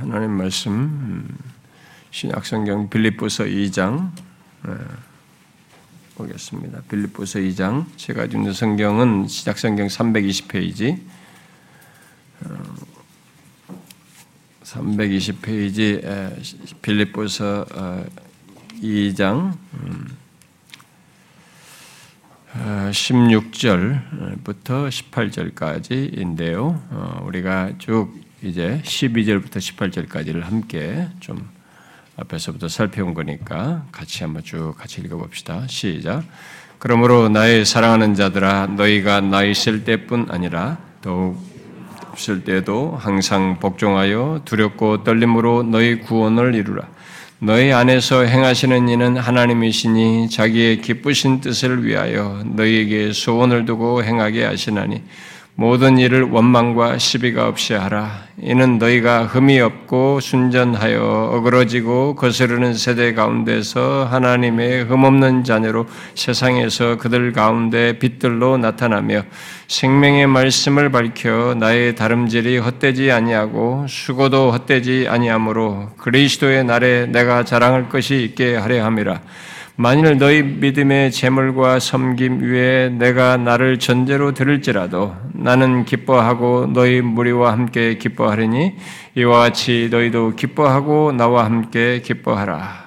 하나님 0.00 0.32
말씀 0.32 0.72
음, 0.72 1.38
신약성경 2.10 2.90
빌립보서 2.90 3.44
2장 3.44 4.10
보겠습니다. 6.16 6.80
빌립보서 6.88 7.38
2장 7.38 7.86
제가 7.96 8.24
있는 8.24 8.52
성경은 8.52 9.28
신약성경 9.28 9.86
320페이지 9.86 10.98
320페이지 14.64 16.02
빌립보서 16.82 17.64
2장 18.82 19.56
16절부터 22.54 24.88
18절까지인데요. 24.88 26.80
어, 26.90 27.22
우리가 27.26 27.72
쭉 27.78 28.23
이제 28.44 28.78
12절부터 28.84 29.56
18절까지를 29.56 30.42
함께 30.42 31.08
좀 31.18 31.48
앞에서부터 32.16 32.68
살펴본 32.68 33.14
거니까 33.14 33.86
같이 33.90 34.22
한번 34.22 34.44
쭉 34.44 34.74
같이 34.76 35.00
읽어봅시다. 35.00 35.66
시작. 35.66 36.22
그러므로 36.78 37.30
나의 37.30 37.64
사랑하는 37.64 38.14
자들아 38.14 38.66
너희가 38.76 39.22
나 39.22 39.42
있을 39.44 39.84
때뿐 39.84 40.26
아니라 40.28 40.76
더욱 41.00 41.42
없을 42.10 42.44
때도 42.44 42.98
항상 43.00 43.58
복종하여 43.60 44.42
두렵고 44.44 45.04
떨림으로 45.04 45.62
너희 45.62 46.00
구원을 46.00 46.54
이루라. 46.54 46.86
너희 47.38 47.72
안에서 47.72 48.24
행하시는 48.24 48.88
이는 48.90 49.16
하나님이시니 49.16 50.28
자기의 50.28 50.82
기쁘신 50.82 51.40
뜻을 51.40 51.84
위하여 51.84 52.42
너희에게 52.44 53.14
소원을 53.14 53.64
두고 53.64 54.04
행하게 54.04 54.44
하시나니 54.44 55.02
모든 55.56 55.98
일을 55.98 56.24
원망과 56.24 56.98
시비가 56.98 57.46
없이 57.46 57.74
하라. 57.74 58.24
이는 58.42 58.78
너희가 58.78 59.26
흠이 59.26 59.60
없고 59.60 60.18
순전하여 60.18 61.30
어그러지고 61.32 62.16
거스르는 62.16 62.74
세대 62.74 63.14
가운데서 63.14 64.08
하나님의 64.10 64.86
흠없는 64.86 65.44
자녀로 65.44 65.86
세상에서 66.16 66.96
그들 66.96 67.32
가운데 67.32 68.00
빛들로 68.00 68.56
나타나며 68.56 69.22
생명의 69.68 70.26
말씀을 70.26 70.90
밝혀 70.90 71.54
나의 71.56 71.94
다름질이 71.94 72.58
헛되지 72.58 73.12
아니하고 73.12 73.86
수고도 73.88 74.50
헛되지 74.50 75.06
아니하므로 75.08 75.90
그리스도의 75.98 76.64
날에 76.64 77.06
내가 77.06 77.44
자랑할 77.44 77.88
것이 77.88 78.24
있게 78.24 78.56
하려 78.56 78.84
함이라. 78.84 79.20
만일 79.76 80.18
너희 80.18 80.40
믿음의 80.44 81.10
재물과 81.10 81.80
섬김 81.80 82.42
위에 82.42 82.90
내가 82.90 83.36
나를 83.36 83.80
전제로 83.80 84.32
들을지라도 84.32 85.16
나는 85.32 85.84
기뻐하고 85.84 86.72
너희 86.72 87.00
무리와 87.00 87.50
함께 87.50 87.98
기뻐하리니 87.98 88.76
이와 89.16 89.40
같이 89.40 89.88
너희도 89.90 90.36
기뻐하고 90.36 91.10
나와 91.10 91.44
함께 91.44 92.00
기뻐하라. 92.02 92.84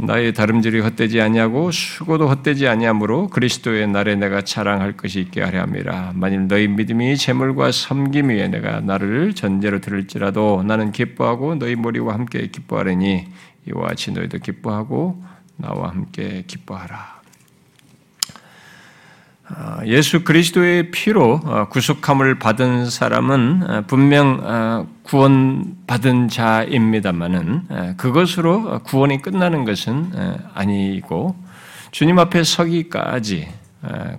나의 0.00 0.32
다름질이 0.32 0.80
헛되지 0.80 1.20
아니하고 1.20 1.72
수고도 1.72 2.28
헛되지 2.28 2.66
아니하므로 2.66 3.26
그리스도의 3.28 3.88
날에 3.88 4.14
내가 4.14 4.42
자랑할 4.42 4.96
것이 4.96 5.20
있게 5.20 5.42
하려 5.42 5.60
함이라. 5.62 6.12
만일 6.14 6.48
너희 6.48 6.68
믿음이 6.68 7.18
재물과 7.18 7.72
섬김 7.72 8.30
위에 8.30 8.48
내가 8.48 8.80
나를 8.80 9.34
전제로 9.34 9.80
들을지라도 9.80 10.62
나는 10.66 10.90
기뻐하고 10.90 11.56
너희 11.56 11.74
무리와 11.74 12.14
함께 12.14 12.46
기뻐하리니 12.46 13.26
이와 13.68 13.88
같이 13.88 14.12
너희도 14.12 14.38
기뻐하고 14.38 15.22
나와 15.56 15.90
함께 15.90 16.44
기뻐하라. 16.46 17.18
아, 19.50 19.80
예수 19.86 20.24
그리스도의 20.24 20.90
피로 20.90 21.40
어, 21.42 21.68
구속함을 21.70 22.38
받은 22.38 22.90
사람은 22.90 23.62
어, 23.66 23.84
분명 23.86 24.40
어, 24.42 24.86
구원받은 25.04 26.28
자입니다만은 26.28 27.96
그것으로 27.96 28.80
구원이 28.80 29.22
끝나는 29.22 29.64
것은 29.64 30.12
아니고 30.52 31.34
주님 31.92 32.18
앞에 32.18 32.44
서기까지 32.44 33.48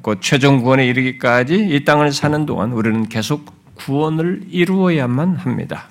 곧 0.01 0.17
최종 0.19 0.63
구원에 0.63 0.87
이르기까지 0.87 1.67
이 1.69 1.85
땅을 1.85 2.11
사는 2.11 2.47
동안 2.47 2.71
우리는 2.71 3.07
계속 3.07 3.53
구원을 3.75 4.45
이루어야만 4.49 5.35
합니다. 5.35 5.89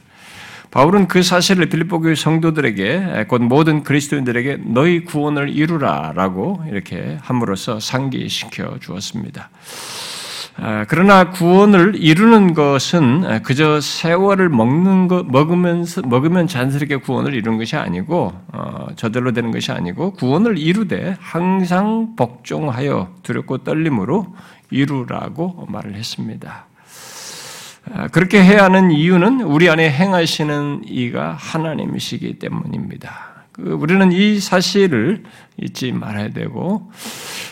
바울은 0.71 1.09
그 1.09 1.23
사실을 1.23 1.67
빌립보 1.67 2.01
교회 2.01 2.15
성도들에게 2.15 3.27
곧 3.29 3.43
모든 3.43 3.83
그리스도인들에게 3.83 4.59
너희 4.67 5.05
구원을 5.05 5.49
이루라라고 5.49 6.63
이렇게 6.71 7.19
함으로써 7.23 7.81
상기시켜 7.81 8.79
주었습니다. 8.81 9.51
아, 10.61 10.85
그러나 10.89 11.31
구원을 11.31 11.95
이루는 11.95 12.53
것은 12.53 13.43
그저 13.45 13.81
세월을 13.81 14.49
먹는 14.49 15.07
것 15.07 15.25
먹으면서 15.27 16.03
먹으면 16.03 16.49
잔스럽게 16.49 16.97
구원을 16.97 17.33
이루는 17.35 17.59
것이 17.59 17.77
아니고 17.77 18.33
어, 18.53 18.87
저절로 18.97 19.33
되는 19.33 19.53
것이 19.53 19.71
아니고 19.71 20.13
구원을 20.15 20.59
이루되 20.59 21.17
항상 21.21 22.17
복종하여 22.17 23.15
두렵고 23.23 23.59
떨림으로 23.59 24.35
이루라고 24.71 25.67
말을 25.69 25.95
했습니다. 25.95 26.68
아, 27.95 28.09
그렇게 28.09 28.43
해야 28.43 28.65
하는 28.65 28.91
이유는 28.91 29.41
우리 29.43 29.69
안에 29.69 29.91
행하시는 29.91 30.83
이가 30.87 31.33
하나님이시기 31.39 32.39
때문입니다. 32.39 33.29
그 33.53 33.73
우리는 33.73 34.13
이 34.13 34.39
사실을 34.39 35.25
잊지 35.61 35.91
말아야 35.91 36.31
되고 36.31 36.93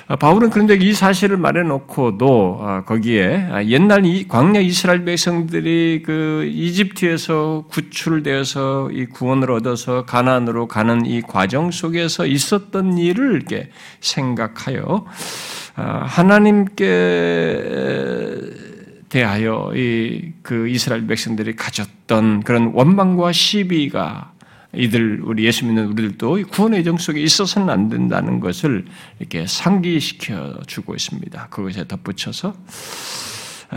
아, 0.07 0.15
바울은 0.15 0.51
그런데 0.51 0.77
이 0.77 0.93
사실을 0.93 1.37
말해놓고도 1.37 2.59
아, 2.61 2.85
거기에 2.85 3.49
옛날 3.67 4.05
광야 4.29 4.61
이스라엘 4.61 5.05
백성들이 5.05 6.05
그 6.05 6.49
이집트에서 6.53 7.65
구출되어서 7.69 8.91
이 8.93 9.07
구원을 9.07 9.51
얻어서 9.51 10.05
가나안으로 10.05 10.69
가는 10.69 11.05
이 11.07 11.23
과정 11.23 11.73
속에서 11.73 12.27
있었던 12.27 12.99
일을 12.99 13.35
이렇게 13.35 13.71
생각하여 14.01 15.07
하나님께 15.75 16.85
대하여 19.09 19.73
이 19.75 20.37
그 20.47 20.69
이스라엘 20.69 21.07
백성들이 21.09 21.57
가졌던 21.57 22.45
그런 22.45 22.71
원망과 22.73 23.33
시비가 23.33 24.33
이들 24.73 25.23
우리 25.25 25.45
예수 25.45 25.67
믿는 25.67 25.87
우리들도 25.87 26.45
구원의 26.51 26.85
정 26.85 26.99
속에 26.99 27.21
있어서는 27.21 27.69
안 27.69 27.89
된다는 27.89 28.39
것을 28.39 28.85
이렇게 29.19 29.45
상기시켜 29.47 30.61
주고 30.69 30.95
있습니다. 30.95 31.49
그것에 31.49 31.89
덧붙여서 31.89 32.51
아, 32.51 32.53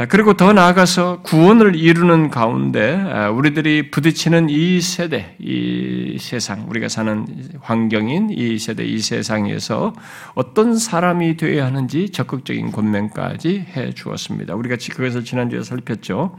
그리고 0.07 0.33
더 0.33 0.53
나아가서 0.53 1.23
구원을 1.23 1.75
이루는 1.75 2.29
가운데 2.29 2.95
아, 2.95 3.29
우리들이 3.31 3.89
부딪히는 3.89 4.49
이 4.49 4.79
세대, 4.81 5.35
이 5.39 6.17
세상, 6.19 6.69
우리가 6.69 6.87
사는 6.89 7.25
환경인 7.59 8.29
이 8.29 8.59
세대, 8.59 8.85
이 8.85 8.99
세상에서 8.99 9.93
어떤 10.35 10.77
사람이 10.77 11.37
되어야 11.37 11.65
하는지 11.65 12.09
적극적인 12.11 12.71
권면까지 12.71 13.65
해 13.75 13.91
주었습니다. 13.93 14.53
우리가 14.53 14.77
그것을 14.91 15.23
지난주에 15.23 15.63
살폈죠. 15.63 16.37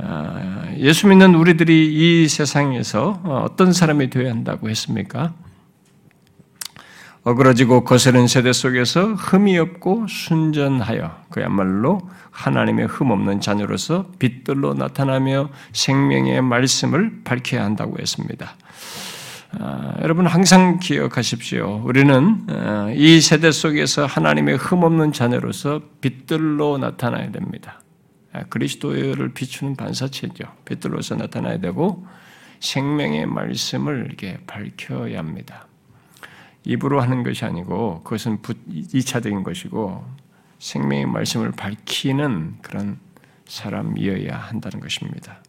아, 0.00 0.64
예수 0.76 1.08
믿는 1.08 1.34
우리들이 1.34 2.22
이 2.22 2.28
세상에서 2.28 3.22
어떤 3.24 3.72
사람이 3.72 4.10
되어야 4.10 4.30
한다고 4.30 4.68
했습니까? 4.68 5.32
어그러지고 7.28 7.84
거스른 7.84 8.26
세대 8.26 8.54
속에서 8.54 9.12
흠이 9.12 9.58
없고 9.58 10.06
순전하여 10.08 11.24
그야말로 11.28 12.00
하나님의 12.30 12.86
흠 12.86 13.10
없는 13.10 13.42
자녀로서 13.42 14.06
빛들로 14.18 14.72
나타나며 14.72 15.50
생명의 15.74 16.40
말씀을 16.40 17.20
밝혀야 17.24 17.62
한다고 17.62 17.98
했습니다. 18.00 18.56
아, 19.58 19.94
여러분 20.00 20.26
항상 20.26 20.78
기억하십시오. 20.78 21.82
우리는 21.84 22.46
아, 22.48 22.90
이 22.94 23.20
세대 23.20 23.50
속에서 23.50 24.06
하나님의 24.06 24.56
흠없는 24.56 25.12
자녀로서 25.12 25.82
빛들로 26.00 26.78
나타나야 26.78 27.30
됩니다. 27.30 27.82
아, 28.32 28.44
그리스도를 28.44 29.34
비추는 29.34 29.76
반사체죠. 29.76 30.44
빛들로서 30.64 31.16
나타나야 31.16 31.58
되고 31.58 32.06
생명의 32.60 33.26
말씀을 33.26 34.06
이렇게 34.06 34.38
밝혀야 34.46 35.18
합니다. 35.18 35.66
입으로 36.64 37.00
하는 37.00 37.22
것이 37.22 37.44
아니고 37.44 38.02
그것은 38.02 38.38
2차적인 38.42 39.44
것이고 39.44 40.04
생명의 40.58 41.06
말씀을 41.06 41.52
밝히는 41.52 42.56
그런 42.62 42.98
사람이어야 43.46 44.36
한다는 44.36 44.80
것입니다. 44.80 45.42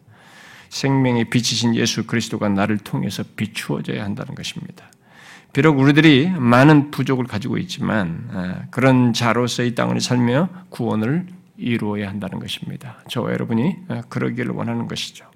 생명의 0.70 1.30
빛이신 1.30 1.74
예수 1.74 2.06
그리스도가 2.06 2.48
나를 2.48 2.78
통해서 2.78 3.24
비추어져야 3.36 4.04
한다는 4.04 4.34
것입니다. 4.34 4.90
비록 5.52 5.78
우리들이 5.80 6.30
많은 6.30 6.92
부족을 6.92 7.24
가지고 7.24 7.58
있지만 7.58 8.28
아, 8.32 8.62
그런 8.70 9.12
자로서 9.12 9.64
이 9.64 9.74
땅을 9.74 10.00
살며 10.00 10.48
구원을 10.70 11.26
이루어야 11.56 12.08
한다는 12.08 12.38
것입니다. 12.38 13.00
저와 13.08 13.32
여러분이 13.32 13.76
아, 13.88 14.02
그러기를 14.08 14.52
원하는 14.52 14.86
것이죠. 14.86 15.26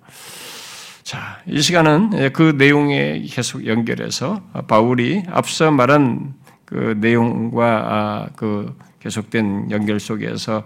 자, 1.05 1.39
이 1.47 1.61
시간은 1.61 2.33
그 2.33 2.55
내용에 2.57 3.21
계속 3.29 3.67
연결해서 3.67 4.43
바울이 4.67 5.23
앞서 5.29 5.71
말한 5.71 6.33
그 6.65 6.97
내용과 6.99 7.67
아, 7.67 8.29
그 8.37 8.75
계속된 9.01 9.71
연결 9.71 10.01
속에서 10.01 10.65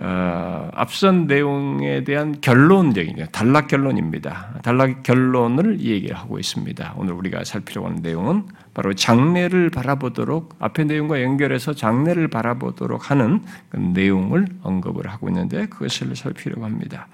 어, 0.00 0.70
앞선 0.72 1.26
내용에 1.26 2.02
대한 2.04 2.40
결론적인 2.40 3.26
단락 3.30 3.68
결론입니다. 3.68 4.60
단락 4.62 5.02
결론을 5.02 5.80
얘기하고 5.80 6.38
있습니다. 6.38 6.94
오늘 6.96 7.12
우리가 7.12 7.44
살피려고 7.44 7.88
하는 7.88 8.00
내용은 8.00 8.46
바로 8.78 8.94
장례를 8.94 9.70
바라보도록 9.70 10.54
앞의 10.60 10.84
내용과 10.84 11.20
연결해서 11.20 11.74
장례를 11.74 12.28
바라보도록 12.28 13.10
하는 13.10 13.42
그 13.70 13.76
내용을 13.76 14.46
언급을 14.62 15.08
하고 15.08 15.28
있는데 15.30 15.66
그것을 15.66 16.14
살피려고 16.14 16.64
합니다. 16.64 17.08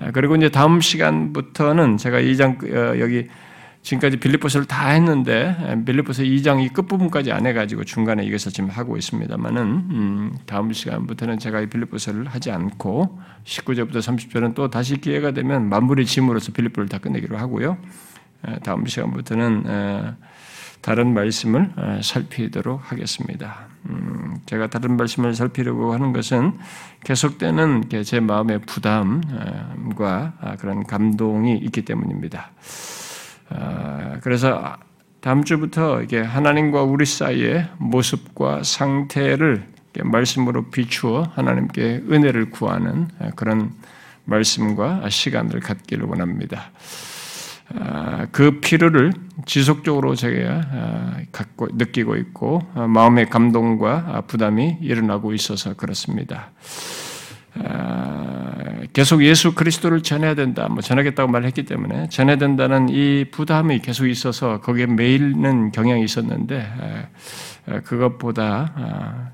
아, 0.00 0.10
그리고 0.10 0.36
이제 0.36 0.48
다음 0.48 0.80
시간부터는 0.80 1.98
제가 1.98 2.20
이장 2.20 2.56
어, 2.64 2.98
여기 2.98 3.28
지금까지 3.82 4.16
빌립보서를 4.16 4.66
다 4.66 4.88
했는데 4.88 5.82
빌립보서 5.84 6.22
2장 6.22 6.64
이 6.64 6.70
끝부분까지 6.70 7.30
안 7.30 7.44
해가지고 7.44 7.84
중간에 7.84 8.24
이것을 8.24 8.50
지금 8.52 8.70
하고 8.70 8.96
있습니다만은 8.96 9.62
음, 9.62 10.32
다음 10.46 10.72
시간부터는 10.72 11.38
제가 11.38 11.60
이 11.60 11.66
빌립보서를 11.66 12.26
하지 12.26 12.50
않고 12.50 13.20
19절부터 13.44 13.96
30절은 13.96 14.54
또 14.54 14.70
다시 14.70 14.96
기회가 14.96 15.32
되면 15.32 15.68
마무리 15.68 16.06
짐으로서 16.06 16.52
빌립보를 16.52 16.88
다 16.88 16.96
끝내기로 16.96 17.36
하고요. 17.36 17.76
다음 18.62 18.86
시간부터는 18.86 20.16
다른 20.86 21.14
말씀을 21.14 21.72
살피도록 22.00 22.92
하겠습니다. 22.92 23.66
음, 23.86 24.36
제가 24.46 24.68
다른 24.68 24.96
말씀을 24.96 25.34
살피려고 25.34 25.92
하는 25.92 26.12
것은 26.12 26.56
계속되는 27.02 27.90
제 28.04 28.20
마음의 28.20 28.60
부담과 28.60 30.34
그런 30.60 30.84
감동이 30.84 31.58
있기 31.58 31.82
때문입니다. 31.82 32.52
아, 33.48 34.20
그래서 34.22 34.76
다음 35.20 35.42
주부터 35.42 36.02
이게 36.02 36.20
하나님과 36.20 36.84
우리 36.84 37.04
사이의 37.04 37.68
모습과 37.78 38.62
상태를 38.62 39.66
말씀으로 40.04 40.70
비추어 40.70 41.24
하나님께 41.34 42.04
은혜를 42.08 42.50
구하는 42.50 43.08
그런 43.34 43.72
말씀과 44.24 45.08
시간을 45.08 45.58
갖기를 45.58 46.06
원합니다. 46.06 46.70
아, 47.78 48.26
그 48.32 48.60
필요를 48.60 49.12
지속적으로 49.44 50.14
제가 50.14 50.60
아, 50.72 51.16
갖고 51.32 51.68
느끼고 51.72 52.16
있고 52.16 52.62
마음의 52.74 53.30
감동과 53.30 54.24
부담이 54.26 54.78
일어나고 54.80 55.34
있어서 55.34 55.74
그렇습니다. 55.74 56.50
계속 58.92 59.24
예수 59.24 59.54
그리스도를 59.54 60.02
전해야 60.02 60.34
된다, 60.34 60.68
뭐 60.68 60.82
전하겠다고 60.82 61.30
말했기 61.30 61.64
때문에 61.64 62.08
전해야 62.10 62.36
된다는 62.36 62.90
이 62.90 63.24
부담이 63.30 63.80
계속 63.80 64.06
있어서 64.06 64.60
거기에 64.60 64.86
매일는 64.86 65.72
경향이 65.72 66.04
있었는데 66.04 67.08
그것보다 67.84 68.72
아, 68.74 69.30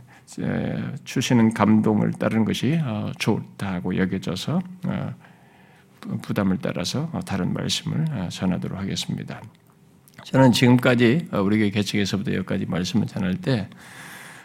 주시는 1.04 1.52
감동을 1.52 2.12
따르는 2.12 2.44
것이 2.44 2.80
어, 2.82 3.12
좋다고 3.18 3.96
여겨져서 3.98 4.60
어, 4.86 5.14
부담을 6.22 6.58
따라서 6.60 7.10
다른 7.26 7.52
말씀을 7.52 8.04
어, 8.10 8.28
전하도록 8.30 8.78
하겠습니다. 8.78 9.40
저는 10.24 10.52
지금까지 10.52 11.28
우리 11.32 11.70
개척에서부터 11.70 12.32
여기까지 12.34 12.66
말씀을 12.66 13.06
전할 13.06 13.36
때 13.36 13.68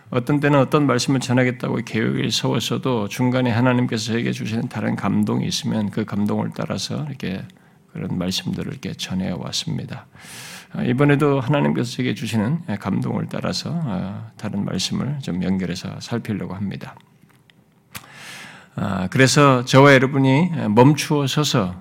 어떤 0.09 0.39
때는 0.39 0.59
어떤 0.59 0.88
말씀을 0.88 1.19
전하겠다고 1.19 1.81
계획을 1.86 2.31
세웠어도 2.31 3.09
중간에 3.09 3.51
하나님께서 3.51 4.13
저에게 4.13 4.31
주시는 4.31 4.69
다른 4.69 4.95
감동이 4.95 5.45
있으면 5.45 5.92
그 5.92 6.06
감동을 6.06 6.51
따라서 6.56 7.04
이렇게 7.07 7.44
그런 7.92 8.18
말씀들을 8.18 8.71
이렇게 8.71 8.94
전해 8.94 9.31
왔습니다. 9.31 10.07
아, 10.71 10.83
이번에도 10.83 11.39
하나님께서 11.39 11.92
제게 11.92 12.13
주시는 12.13 12.77
감동을 12.80 13.27
따라서 13.30 13.71
아, 13.74 14.31
다른 14.38 14.63
말씀을 14.63 15.19
좀 15.19 15.44
연결해서 15.44 16.00
살피려고 16.00 16.54
합니다. 16.54 16.95
아, 18.79 19.07
그래서 19.07 19.65
저와 19.65 19.95
여러분이 19.95 20.51
멈추어 20.69 21.25
서서 21.25 21.74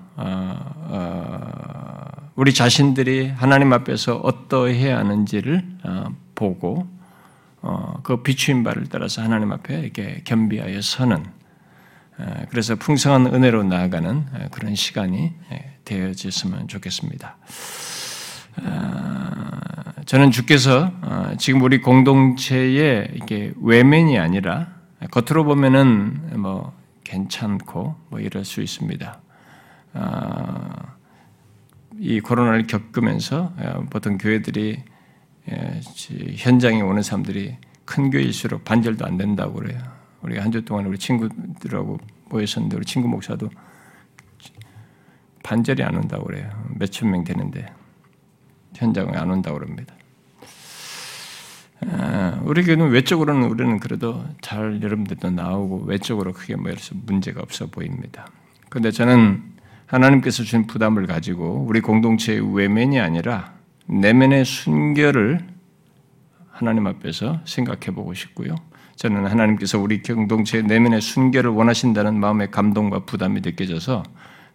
우리 2.35 2.55
자신들이 2.55 3.29
하나님 3.29 3.71
앞에서 3.71 4.15
어떠해야 4.15 4.97
하는지를 4.97 5.63
보고 6.33 6.87
어, 7.61 7.99
그 8.01 8.23
비추인 8.23 8.63
바를 8.63 8.87
따라서 8.89 9.21
하나님 9.21 9.51
앞에 9.51 9.79
이렇게 9.79 10.21
겸비하여 10.23 10.81
서는 10.81 11.23
그래서 12.49 12.75
풍성한 12.75 13.27
은혜로 13.27 13.63
나아가는 13.63 14.49
그런 14.49 14.73
시간이 14.73 15.33
되어졌으면 15.85 16.67
좋겠습니다. 16.67 17.37
저는 20.05 20.31
주께서 20.31 20.91
어, 21.01 21.31
지금 21.37 21.61
우리 21.61 21.81
공동체에 21.81 23.09
이게 23.13 23.53
외면이 23.61 24.17
아니라 24.17 24.67
겉으로 25.11 25.43
보면은 25.43 26.39
뭐 26.41 26.76
괜찮고 27.07 27.95
뭐 28.09 28.19
이럴 28.19 28.43
수 28.43 28.61
있습니다. 28.61 29.21
이 31.99 32.19
코로나를 32.19 32.67
겪으면서 32.67 33.53
어, 33.57 33.85
보통 33.89 34.17
교회들이 34.17 34.83
예, 35.49 35.81
현장에 36.35 36.81
오는 36.81 37.01
사람들이 37.01 37.55
큰 37.85 38.11
교회일수록 38.11 38.65
반절도 38.65 39.05
안 39.05 39.17
된다고 39.17 39.53
그래요. 39.53 39.79
우리가 40.21 40.43
한 40.43 40.51
주 40.51 40.63
동안 40.65 40.85
우리 40.85 40.97
친구들하고 40.97 41.97
모였었는데 42.29 42.75
우리 42.77 42.85
친구 42.85 43.07
목사도 43.07 43.49
반절이 45.43 45.81
안 45.83 45.95
온다고 45.95 46.25
그래요. 46.25 46.49
몇 46.77 46.91
천 46.91 47.09
명 47.09 47.23
되는데 47.23 47.65
현장에 48.75 49.15
안 49.15 49.31
온다고 49.31 49.57
그럽니다. 49.57 49.95
아, 51.85 52.39
우리 52.43 52.63
교회는 52.63 52.89
외적으로는 52.89 53.49
우리는 53.49 53.79
그래도 53.79 54.25
잘 54.41 54.81
여러분들도 54.81 55.29
나오고 55.29 55.83
외적으로 55.85 56.33
크게 56.33 56.55
뭐 56.55 56.71
문제가 57.05 57.41
없어 57.41 57.67
보입니다. 57.67 58.27
그런데 58.69 58.91
저는 58.91 59.43
하나님께서 59.85 60.43
주신 60.43 60.67
부담을 60.67 61.05
가지고 61.05 61.65
우리 61.67 61.81
공동체의 61.81 62.55
외면이 62.55 62.99
아니라 62.99 63.53
내면의 63.85 64.43
순결을 64.43 65.39
하나님 66.51 66.87
앞에서 66.87 67.41
생각해 67.45 67.95
보고 67.95 68.13
싶고요. 68.13 68.55
저는 68.95 69.27
하나님께서 69.27 69.79
우리 69.79 70.01
공동체의 70.01 70.63
내면의 70.63 71.01
순결을 71.01 71.51
원하신다는 71.51 72.19
마음의 72.19 72.49
감동과 72.49 73.05
부담이 73.05 73.41
느껴져서 73.41 74.03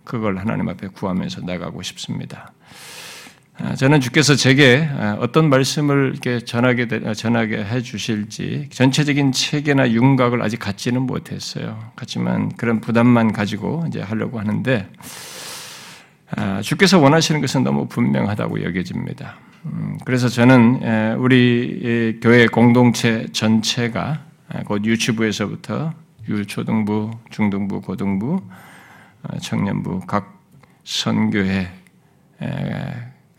그걸 0.04 0.36
하나님 0.38 0.69
앞에 0.69 0.88
구하면서 0.88 1.42
나가고 1.42 1.82
싶습니다. 1.82 2.52
아, 3.58 3.75
저는 3.75 4.00
주께서 4.00 4.34
제게 4.34 4.88
아, 4.99 5.16
어떤 5.20 5.50
말씀을 5.50 6.12
이렇게 6.12 6.40
전하게 6.40 7.12
전하게 7.14 7.62
해 7.64 7.82
주실지 7.82 8.69
전체적인 8.70 9.32
체계나 9.32 9.90
윤곽을 9.90 10.40
아직 10.43 10.58
갖지는 10.58 11.02
못했어요. 11.02 11.78
그지만 11.94 12.49
그런 12.56 12.81
부담만 12.81 13.32
가지고 13.32 13.84
이제 13.88 14.00
하려고 14.00 14.40
하는데 14.40 14.88
아, 16.34 16.62
주께서 16.62 16.99
원하시는 16.99 17.43
것은 17.43 17.62
너무 17.62 17.88
분명하다고 17.88 18.64
여겨집니다. 18.64 19.36
음, 19.67 19.98
그래서 20.05 20.29
저는 20.29 21.17
우리 21.19 22.19
교회 22.22 22.46
공동체 22.46 23.26
전체가 23.32 24.24
곧 24.65 24.84
유치부에서부터 24.84 25.93
유초등부, 26.29 27.10
중등부, 27.31 27.81
고등부, 27.82 28.43
어, 29.22 29.38
청년부 29.38 30.00
각 30.06 30.41
선교회 30.84 31.69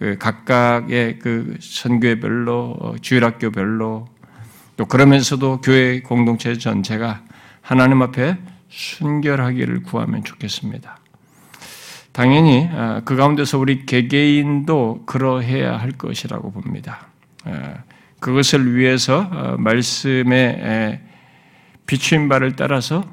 그 0.03 0.17
각각의 0.17 1.19
그 1.19 1.55
선교회별로 1.61 2.75
어, 2.77 2.95
주일학교별로 2.99 4.09
또 4.75 4.85
그러면서도 4.85 5.61
교회 5.61 6.01
공동체 6.01 6.57
전체가 6.57 7.23
하나님 7.61 8.01
앞에 8.01 8.37
순결하기를 8.67 9.83
구하면 9.83 10.25
좋겠습니다. 10.25 10.97
당연히 12.11 12.67
어, 12.69 13.01
그 13.05 13.15
가운데서 13.15 13.57
우리 13.57 13.85
개개인도 13.85 15.03
그러해야 15.05 15.77
할 15.77 15.93
것이라고 15.93 16.51
봅니다. 16.51 17.07
어, 17.45 17.73
그것을 18.19 18.75
위해서 18.75 19.21
어, 19.31 19.55
말씀의 19.57 20.99
비추인 21.85 22.27
바를 22.27 22.57
따라서 22.57 23.05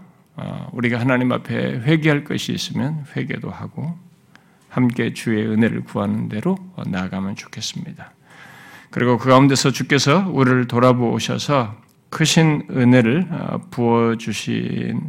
우리가 0.73 0.99
하나님 0.99 1.31
앞에 1.31 1.83
회개할 1.83 2.25
것이 2.25 2.53
있으면 2.53 3.05
회개도 3.15 3.49
하고 3.49 3.97
함께 4.71 5.13
주의 5.13 5.47
은혜를 5.47 5.85
구하는 5.85 6.29
대로 6.29 6.57
나아가면 6.87 7.37
좋겠습니다. 7.37 8.13
그리고 8.91 9.19
그 9.19 9.29
가운데서 9.29 9.71
주께서 9.73 10.27
우리를 10.31 10.67
돌아보셔서 10.67 11.77
크신 12.09 12.67
은혜를 12.71 13.29
부어 13.71 14.17
주심으로써 14.17 15.01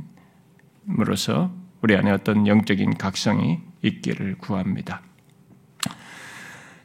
우리 1.81 1.95
안에 1.95 2.11
어떤 2.11 2.45
영적인 2.45 2.97
각성이 2.97 3.59
있기를 3.81 4.37
구합니다. 4.37 5.01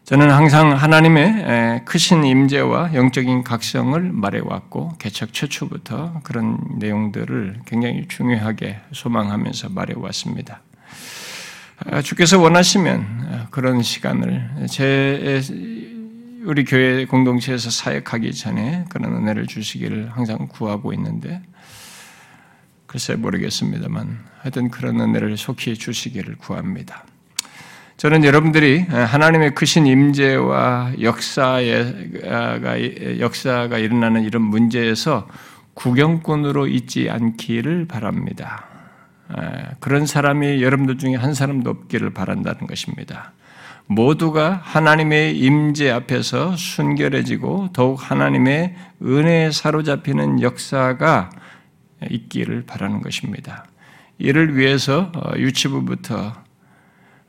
저는 0.04 0.30
항상 0.30 0.72
하나님의 0.72 1.84
크신 1.84 2.24
임재와 2.24 2.94
영적인 2.94 3.42
각성을 3.42 4.00
말해왔고 4.12 4.92
개척 4.98 5.32
최초부터 5.32 6.20
그런 6.22 6.58
내용들을 6.78 7.62
굉장히 7.66 8.06
중요하게 8.06 8.82
소망하면서 8.92 9.70
말해왔습니다. 9.70 10.62
아, 11.84 12.00
주께서 12.00 12.40
원하시면 12.40 13.48
그런 13.50 13.82
시간을 13.82 14.66
제 14.70 15.42
우리 16.44 16.64
교회 16.64 17.04
공동체에서 17.04 17.70
사역하기 17.70 18.32
전에 18.32 18.84
그런 18.88 19.12
은혜를 19.12 19.46
주시기를 19.46 20.10
항상 20.10 20.48
구하고 20.48 20.92
있는데 20.94 21.42
글쎄 22.86 23.14
모르겠습니다만 23.16 24.18
하여튼 24.38 24.70
그런 24.70 25.00
은혜를 25.00 25.36
속히 25.36 25.74
주시기를 25.74 26.36
구합니다. 26.36 27.04
저는 27.98 28.24
여러분들이 28.24 28.80
하나님의 28.80 29.54
크신 29.54 29.86
임재와 29.86 30.94
역사가 31.00 31.60
역사가 33.20 33.78
일어나는 33.78 34.24
이런 34.24 34.42
문제에서 34.42 35.26
구경꾼으로 35.74 36.68
있지 36.68 37.10
않기를 37.10 37.86
바랍니다. 37.86 38.75
그런 39.80 40.06
사람이 40.06 40.62
여러분들 40.62 40.98
중에 40.98 41.14
한 41.14 41.34
사람도 41.34 41.70
없기를 41.70 42.10
바란다는 42.10 42.66
것입니다. 42.66 43.32
모두가 43.86 44.60
하나님의 44.62 45.38
임재 45.38 45.90
앞에서 45.90 46.56
순결해지고 46.56 47.70
더욱 47.72 48.10
하나님의 48.10 48.74
은혜에 49.02 49.52
사로잡히는 49.52 50.42
역사가 50.42 51.30
있기를 52.10 52.64
바라는 52.66 53.00
것입니다. 53.00 53.64
이를 54.18 54.56
위해서 54.56 55.12
어, 55.14 55.32
유치부부터 55.36 56.16
1, 56.16 56.32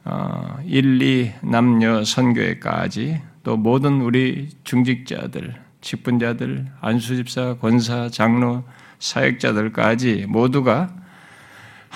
어, 0.06 0.58
2 0.64 1.32
남녀 1.44 2.04
선교회까지 2.04 3.22
또 3.44 3.58
모든 3.58 4.02
우리 4.02 4.50
중직자들, 4.64 5.56
직분자들, 5.82 6.68
안수집사, 6.82 7.56
권사, 7.56 8.10
장로, 8.10 8.64
사역자들까지 9.00 10.26
모두가 10.28 10.90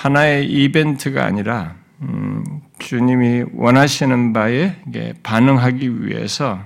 하나의 0.01 0.47
이벤트가 0.47 1.25
아니라 1.25 1.75
음, 2.01 2.43
주님이 2.79 3.43
원하시는 3.53 4.33
바에 4.33 4.77
반응하기 5.21 6.03
위해서 6.03 6.59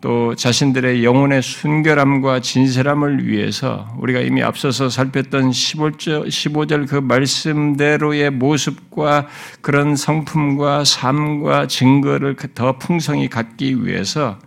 또 0.00 0.34
자신들의 0.34 1.04
영혼의 1.04 1.42
순결함과 1.42 2.40
진실함을 2.40 3.28
위해서 3.28 3.86
우리가 3.98 4.20
이미 4.20 4.42
앞서서 4.42 4.88
살폈던 4.88 5.50
15절, 5.50 6.26
15절 6.26 6.88
그 6.88 6.96
말씀대로의 6.96 8.30
모습과 8.30 9.28
그런 9.60 9.94
성품과 9.94 10.84
삶과 10.84 11.66
증거를 11.66 12.36
더 12.54 12.78
풍성히 12.78 13.28
갖기 13.28 13.84
위해서 13.84 14.38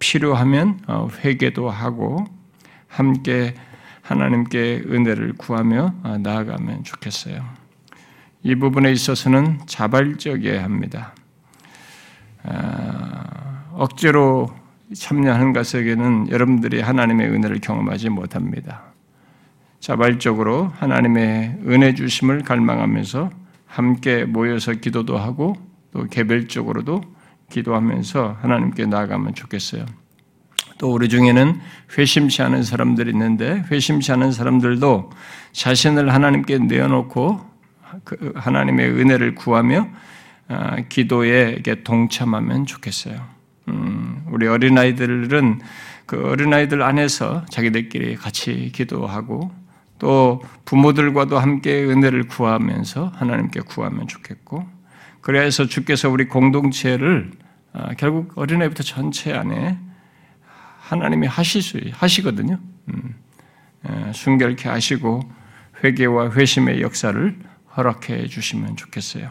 필요하면 0.00 0.80
어, 0.88 1.08
회개도 1.22 1.68
하고 1.68 2.24
함께 2.88 3.54
하나님께 4.04 4.84
은혜를 4.86 5.32
구하며 5.38 5.94
어, 6.02 6.18
나아가면 6.18 6.84
좋겠어요. 6.84 7.42
이 8.42 8.54
부분에 8.54 8.92
있어서는 8.92 9.60
자발적이어야 9.66 10.62
합니다. 10.62 11.14
아, 12.42 13.64
억지로 13.72 14.54
참여하는 14.94 15.54
것에게는 15.54 16.30
여러분들이 16.30 16.82
하나님의 16.82 17.30
은혜를 17.30 17.60
경험하지 17.60 18.10
못합니다. 18.10 18.82
자발적으로 19.80 20.70
하나님의 20.76 21.60
은혜 21.66 21.94
주심을 21.94 22.42
갈망하면서 22.42 23.30
함께 23.66 24.24
모여서 24.24 24.72
기도도 24.72 25.16
하고 25.16 25.56
또 25.92 26.04
개별적으로도 26.04 27.00
기도하면서 27.50 28.38
하나님께 28.42 28.84
나아가면 28.86 29.34
좋겠어요. 29.34 29.86
또 30.78 30.92
우리 30.92 31.08
중에는 31.08 31.60
회심치 31.96 32.42
않은 32.42 32.62
사람들이 32.62 33.10
있는데 33.10 33.64
회심치 33.70 34.12
않은 34.12 34.32
사람들도 34.32 35.10
자신을 35.52 36.12
하나님께 36.12 36.58
내어놓고 36.58 37.40
그 38.04 38.32
하나님의 38.36 38.90
은혜를 38.90 39.34
구하며 39.34 39.88
아, 40.48 40.76
기도에 40.88 41.62
동참하면 41.84 42.66
좋겠어요. 42.66 43.20
음, 43.68 44.24
우리 44.30 44.46
어린아이들은 44.46 45.60
그 46.06 46.28
어린아이들 46.28 46.82
안에서 46.82 47.46
자기들끼리 47.48 48.16
같이 48.16 48.70
기도하고 48.74 49.50
또 49.98 50.42
부모들과도 50.64 51.38
함께 51.38 51.84
은혜를 51.84 52.24
구하면서 52.24 53.12
하나님께 53.14 53.60
구하면 53.60 54.06
좋겠고 54.06 54.66
그래서 55.22 55.66
주께서 55.66 56.10
우리 56.10 56.26
공동체를 56.28 57.30
아, 57.72 57.94
결국 57.96 58.32
어린아이부터 58.36 58.82
전체 58.82 59.32
안에 59.32 59.78
하나님이 61.00 61.26
하실 61.26 61.62
수 61.62 61.78
하시거든요. 61.92 62.58
음, 62.88 63.14
순결케 64.12 64.68
하시고 64.68 65.20
회개와 65.82 66.32
회심의 66.32 66.80
역사를 66.80 67.38
허락해 67.76 68.26
주시면 68.28 68.76
좋겠어요. 68.76 69.30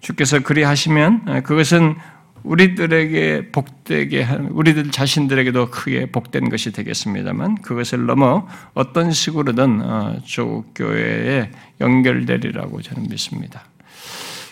주께서 0.00 0.40
그리 0.40 0.62
하시면 0.62 1.42
그것은 1.44 1.96
우리들에게 2.42 3.52
복되게 3.52 4.22
한 4.22 4.46
우리들 4.48 4.90
자신들에게도 4.90 5.70
크게 5.70 6.06
복된 6.06 6.48
것이 6.48 6.72
되겠습니다만 6.72 7.62
그것을 7.62 8.06
넘어 8.06 8.48
어떤 8.74 9.12
식으로든 9.12 9.80
어, 9.82 10.16
조교회에 10.24 11.50
연결되리라고 11.80 12.82
저는 12.82 13.08
믿습니다. 13.08 13.64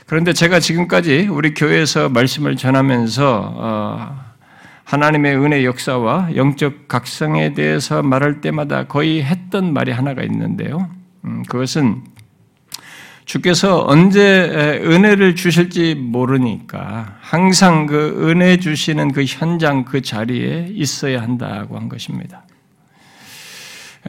그런데 0.06 0.32
제가 0.32 0.60
지금까지 0.60 1.28
우리 1.30 1.54
교회에서 1.54 2.08
말씀을 2.08 2.56
전하면서 2.56 3.54
어, 3.56 4.29
하나님의 4.90 5.36
은혜 5.36 5.64
역사와 5.64 6.30
영적 6.34 6.88
각성에 6.88 7.54
대해서 7.54 8.02
말할 8.02 8.40
때마다 8.40 8.88
거의 8.88 9.22
했던 9.22 9.72
말이 9.72 9.92
하나가 9.92 10.24
있는데요. 10.24 10.90
음, 11.24 11.44
그것은 11.48 12.02
주께서 13.24 13.84
언제 13.86 14.80
은혜를 14.82 15.36
주실지 15.36 15.94
모르니까 15.94 17.18
항상 17.20 17.86
그 17.86 18.28
은혜 18.28 18.56
주시는 18.56 19.12
그 19.12 19.24
현장 19.24 19.84
그 19.84 20.02
자리에 20.02 20.66
있어야 20.72 21.22
한다고 21.22 21.76
한 21.76 21.88
것입니다. 21.88 22.42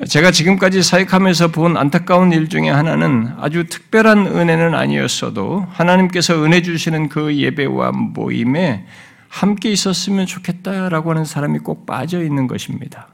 제가 0.08 0.32
지금까지 0.32 0.82
사역하면서 0.82 1.50
본 1.50 1.78
안타까운 1.78 2.32
일 2.32 2.50
중에 2.50 2.72
하나는 2.72 3.30
아주 3.38 3.66
특별한 3.68 4.26
은혜는 4.26 4.74
아니었어도 4.74 5.68
하나님께서 5.70 6.44
은혜 6.44 6.64
주시는 6.64 7.10
그 7.10 7.36
예배와 7.36 7.92
모임에 7.92 8.84
함께 9.32 9.72
있었으면 9.72 10.26
좋겠다라고 10.26 11.12
하는 11.12 11.24
사람이 11.24 11.60
꼭 11.60 11.86
빠져 11.86 12.22
있는 12.22 12.48
것입니다. 12.48 13.08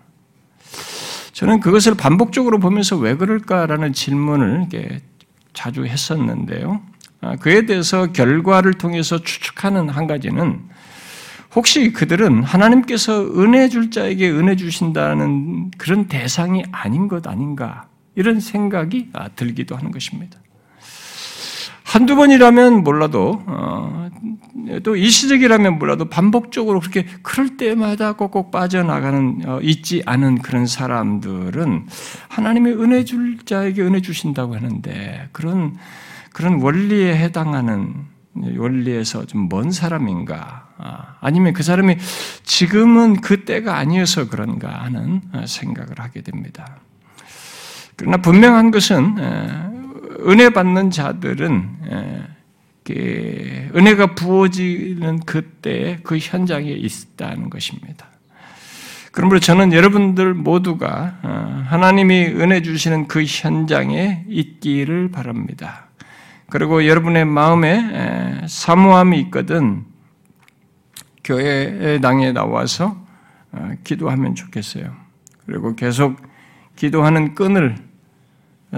저는 1.31 1.59
그것을 1.59 1.93
반복적으로 1.95 2.57
보면서 2.59 2.97
왜 2.97 3.15
그럴까라는 3.15 3.93
질문을 3.93 4.67
자주 5.53 5.85
했었는데요. 5.85 6.81
아, 7.21 7.35
그에 7.35 7.67
대해서 7.67 8.07
결과를 8.11 8.73
통해서 8.73 9.19
추측하는 9.19 9.89
한 9.89 10.07
가지는 10.07 10.61
혹시 11.55 11.93
그들은 11.93 12.43
하나님께서 12.43 13.23
은혜 13.39 13.69
줄 13.69 13.91
자에게 13.91 14.31
은혜 14.31 14.55
주신다는 14.55 15.69
그런 15.77 16.07
대상이 16.07 16.63
아닌 16.71 17.07
것 17.07 17.27
아닌가 17.27 17.87
이런 18.15 18.39
생각이 18.39 19.09
아, 19.13 19.27
들기도 19.29 19.75
하는 19.75 19.91
것입니다. 19.91 20.39
한두 21.87 22.17
번이라면 22.17 22.83
몰라도 22.83 23.41
어, 23.45 24.09
또 24.83 24.97
일시적이라면 24.97 25.79
몰라도 25.79 26.09
반복적으로 26.09 26.81
그렇게 26.81 27.05
그럴 27.21 27.55
때마다 27.55 28.11
꼭꼭 28.11 28.51
빠져나가는 28.51 29.41
어, 29.45 29.59
있지 29.61 30.03
않은 30.05 30.39
그런 30.39 30.67
사람들은 30.67 31.85
하나님의 32.27 32.73
은혜 32.73 33.05
줄 33.05 33.37
자에게 33.45 33.81
은혜 33.83 34.01
주신다고 34.01 34.55
하는데 34.55 35.29
그런 35.31 35.77
그런 36.33 36.61
원리에 36.61 37.15
해당하는 37.15 37.93
원리에서 38.33 39.25
좀 39.25 39.47
먼 39.47 39.71
사람인가 39.71 40.67
아, 40.79 41.15
아니면 41.21 41.53
그 41.53 41.63
사람이 41.63 41.97
지금은 42.43 43.21
그 43.21 43.45
때가 43.45 43.77
아니어서 43.77 44.27
그런가 44.27 44.83
하는 44.83 45.21
어, 45.31 45.45
생각을 45.47 45.99
하게 45.99 46.21
됩니다. 46.21 46.79
그러나 47.95 48.17
분명한 48.17 48.71
것은 48.71 49.76
은혜 50.25 50.49
받는 50.49 50.91
자들은 50.91 51.77
예, 52.89 53.69
은혜가 53.75 54.15
부어지는 54.15 55.19
그때 55.21 55.99
그 56.03 56.17
현장에 56.17 56.69
있다는 56.69 57.49
것입니다. 57.49 58.07
그러므로 59.11 59.39
저는 59.39 59.73
여러분들 59.73 60.33
모두가 60.33 61.17
어, 61.23 61.63
하나님이 61.67 62.27
은혜 62.27 62.61
주시는 62.61 63.07
그 63.07 63.23
현장에 63.25 64.25
있기를 64.27 65.11
바랍니다. 65.11 65.87
그리고 66.49 66.87
여러분의 66.87 67.25
마음에 67.25 68.45
사모함이 68.47 69.19
있거든 69.21 69.83
교회 71.23 71.99
당에 71.99 72.31
나와서 72.31 72.95
어, 73.51 73.71
기도하면 73.83 74.35
좋겠어요. 74.35 74.95
그리고 75.45 75.75
계속 75.75 76.15
기도하는 76.75 77.35
끈을 77.35 77.86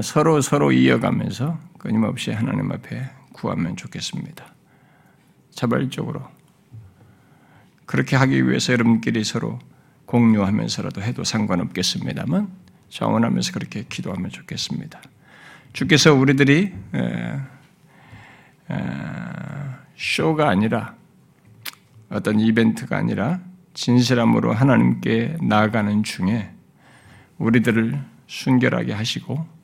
서로 0.02 0.42
서로 0.42 0.72
이어가면서 0.72 1.60
끊임없이 1.78 2.32
하나님 2.32 2.72
앞에 2.72 3.10
구하면 3.34 3.76
좋겠습니다. 3.76 4.46
자발적으로 5.52 6.28
그렇게 7.86 8.16
하기 8.16 8.48
위해서 8.48 8.72
여러분끼리 8.74 9.24
서로 9.24 9.60
공유하면서라도 10.06 11.02
해도 11.02 11.24
상관없겠습니다만 11.24 12.50
자원하면서 12.90 13.52
그렇게 13.54 13.84
기도하면 13.88 14.30
좋겠습니다. 14.30 15.02
주께서 15.74 16.14
우리들이 16.14 16.74
쇼가 19.96 20.50
아니라 20.50 20.96
어떤 22.10 22.40
이벤트가 22.40 22.98
아니라 22.98 23.40
진실함으로 23.74 24.54
하나님께 24.54 25.38
나아가는 25.42 26.04
중에 26.04 26.52
우리들을 27.38 28.00
순결하게 28.28 28.94
하시고 28.94 29.59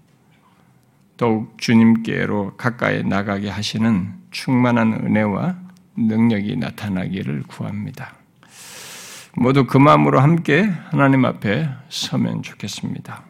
더욱 1.17 1.57
주님께로 1.57 2.55
가까이 2.57 3.03
나가게 3.03 3.50
하시는 3.50 4.13
충만한 4.31 4.93
은혜와 4.93 5.55
능력이 5.98 6.57
나타나기를 6.57 7.43
구합니다. 7.43 8.15
모두 9.38 9.65
그 9.65 9.77
마음으로 9.77 10.19
함께 10.19 10.63
하나님 10.63 11.25
앞에 11.25 11.69
서면 11.89 12.41
좋겠습니다. 12.41 13.24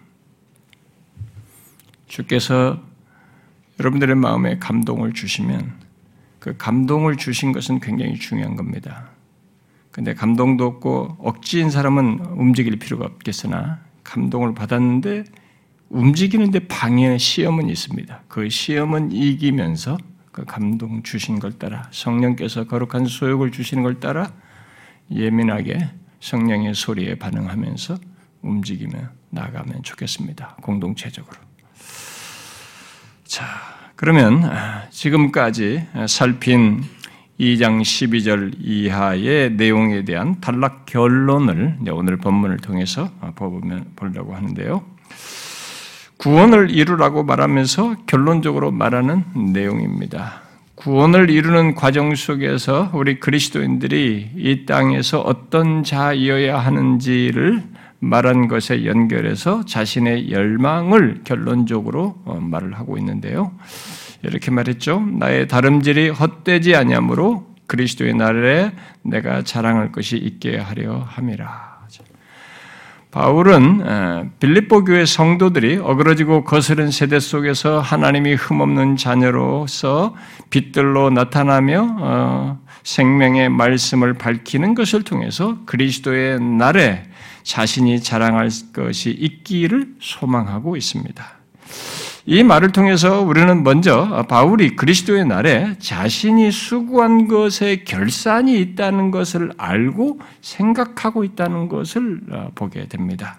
주께서 2.08 2.82
여러분들의 3.80 4.16
마음에 4.16 4.58
감동을 4.58 5.14
주시면 5.14 5.74
그 6.40 6.56
감동을 6.58 7.18
주신 7.18 7.52
것은 7.52 7.80
굉장히 7.80 8.16
중요한 8.16 8.56
겁니다. 8.56 9.10
근데 9.92 10.14
감동도 10.14 10.66
없고 10.66 11.18
억지인 11.20 11.70
사람은 11.70 12.20
움직일 12.32 12.78
필요가 12.78 13.06
없겠으나 13.06 13.80
감동을 14.04 14.54
받았는데 14.54 15.24
움직이는데 15.90 16.68
방해 16.68 17.18
시험은 17.18 17.70
있습니다. 17.70 18.24
그 18.28 18.50
시험은 18.50 19.12
이기면서 19.12 19.98
그 20.32 20.44
감동 20.46 21.04
주신 21.04 21.40
걸 21.40 21.54
따라 21.54 21.88
성령께서 21.92 22.66
거룩한 22.66 23.06
소욕을 23.06 23.52
주시는 23.52 23.84
걸 23.84 24.00
따라 24.00 24.32
예민하게 25.12 25.90
성령의 26.20 26.74
소리에 26.74 27.16
반응하면서 27.16 27.98
움직이며 28.42 28.98
나가면 29.30 29.84
좋겠습니다. 29.84 30.58
공동체적으로. 30.62 31.38
자, 33.24 33.46
그러면 33.96 34.44
지금까지 34.90 35.86
살핀 36.08 36.84
2장 37.40 37.82
12절 37.82 38.56
이하의 38.60 39.52
내용에 39.54 40.04
대한 40.06 40.40
단락 40.42 40.86
결론을 40.86 41.80
오늘 41.92 42.18
본문을 42.18 42.58
통해서 42.58 43.12
보려고 43.96 44.36
하는데요. 44.36 44.86
구원을 46.18 46.72
이루라고 46.72 47.24
말하면서 47.24 47.98
결론적으로 48.08 48.72
말하는 48.72 49.24
내용입니다. 49.54 50.42
구원을 50.76 51.30
이루는 51.30 51.76
과정 51.76 52.16
속에서 52.16 52.92
우리 52.94 53.20
그리스도인들이 53.20 54.32
이 54.36 54.66
땅에서 54.66 55.22
어떤 55.22 55.84
자이어야 55.84 56.60
하는지를 56.60 57.64
말한 58.00 58.48
것에 58.48 58.86
연결해서 58.86 59.66
자신의 59.66 60.32
열망을 60.32 61.22
결론적으로 61.24 62.22
어, 62.26 62.40
말을 62.42 62.74
하고 62.74 62.98
있는데요. 62.98 63.52
이렇게 64.22 64.52
말했죠. 64.52 65.00
나의 65.00 65.48
다름질이 65.48 66.10
헛되지 66.10 66.76
아니므로 66.76 67.48
그리스도의 67.68 68.14
날에 68.14 68.72
내가 69.02 69.44
자랑할 69.44 69.92
것이 69.92 70.18
있게 70.18 70.58
하려 70.58 71.00
함이라. 71.00 71.65
바울은 73.16 74.30
빌립보 74.40 74.84
교회 74.84 75.06
성도들이 75.06 75.78
어그러지고 75.78 76.44
거스른 76.44 76.92
세대 76.92 77.22
속에서 77.22 77.80
하나님이 77.80 78.34
흠없는 78.34 78.98
자녀로서 78.98 80.14
빛들로 80.50 81.10
나타나며 81.12 81.96
어, 82.02 82.60
생명의 82.84 83.48
말씀을 83.48 84.16
밝히는 84.16 84.76
것을 84.76 85.04
통해서 85.04 85.60
그리스도의 85.66 86.42
날에 86.42 87.06
자신이 87.44 88.04
자랑할 88.04 88.50
것이 88.74 89.12
있기를 89.12 89.96
소망하고 90.02 90.76
있습니다. 90.76 91.26
이 92.28 92.42
말을 92.42 92.72
통해서 92.72 93.22
우리는 93.22 93.64
먼저 93.64 94.26
바울이 94.28 94.76
그리스도의 94.76 95.26
날에 95.26 95.76
자신이 95.78 96.52
수고한 96.52 97.28
것에 97.28 97.84
결산이 97.84 98.60
있다는 98.60 99.12
것을 99.12 99.52
알고 99.58 100.20
생각하고 100.42 101.24
있다는 101.24 101.70
것을 101.70 102.22
어, 102.32 102.50
보게 102.56 102.88
됩니다. 102.88 103.38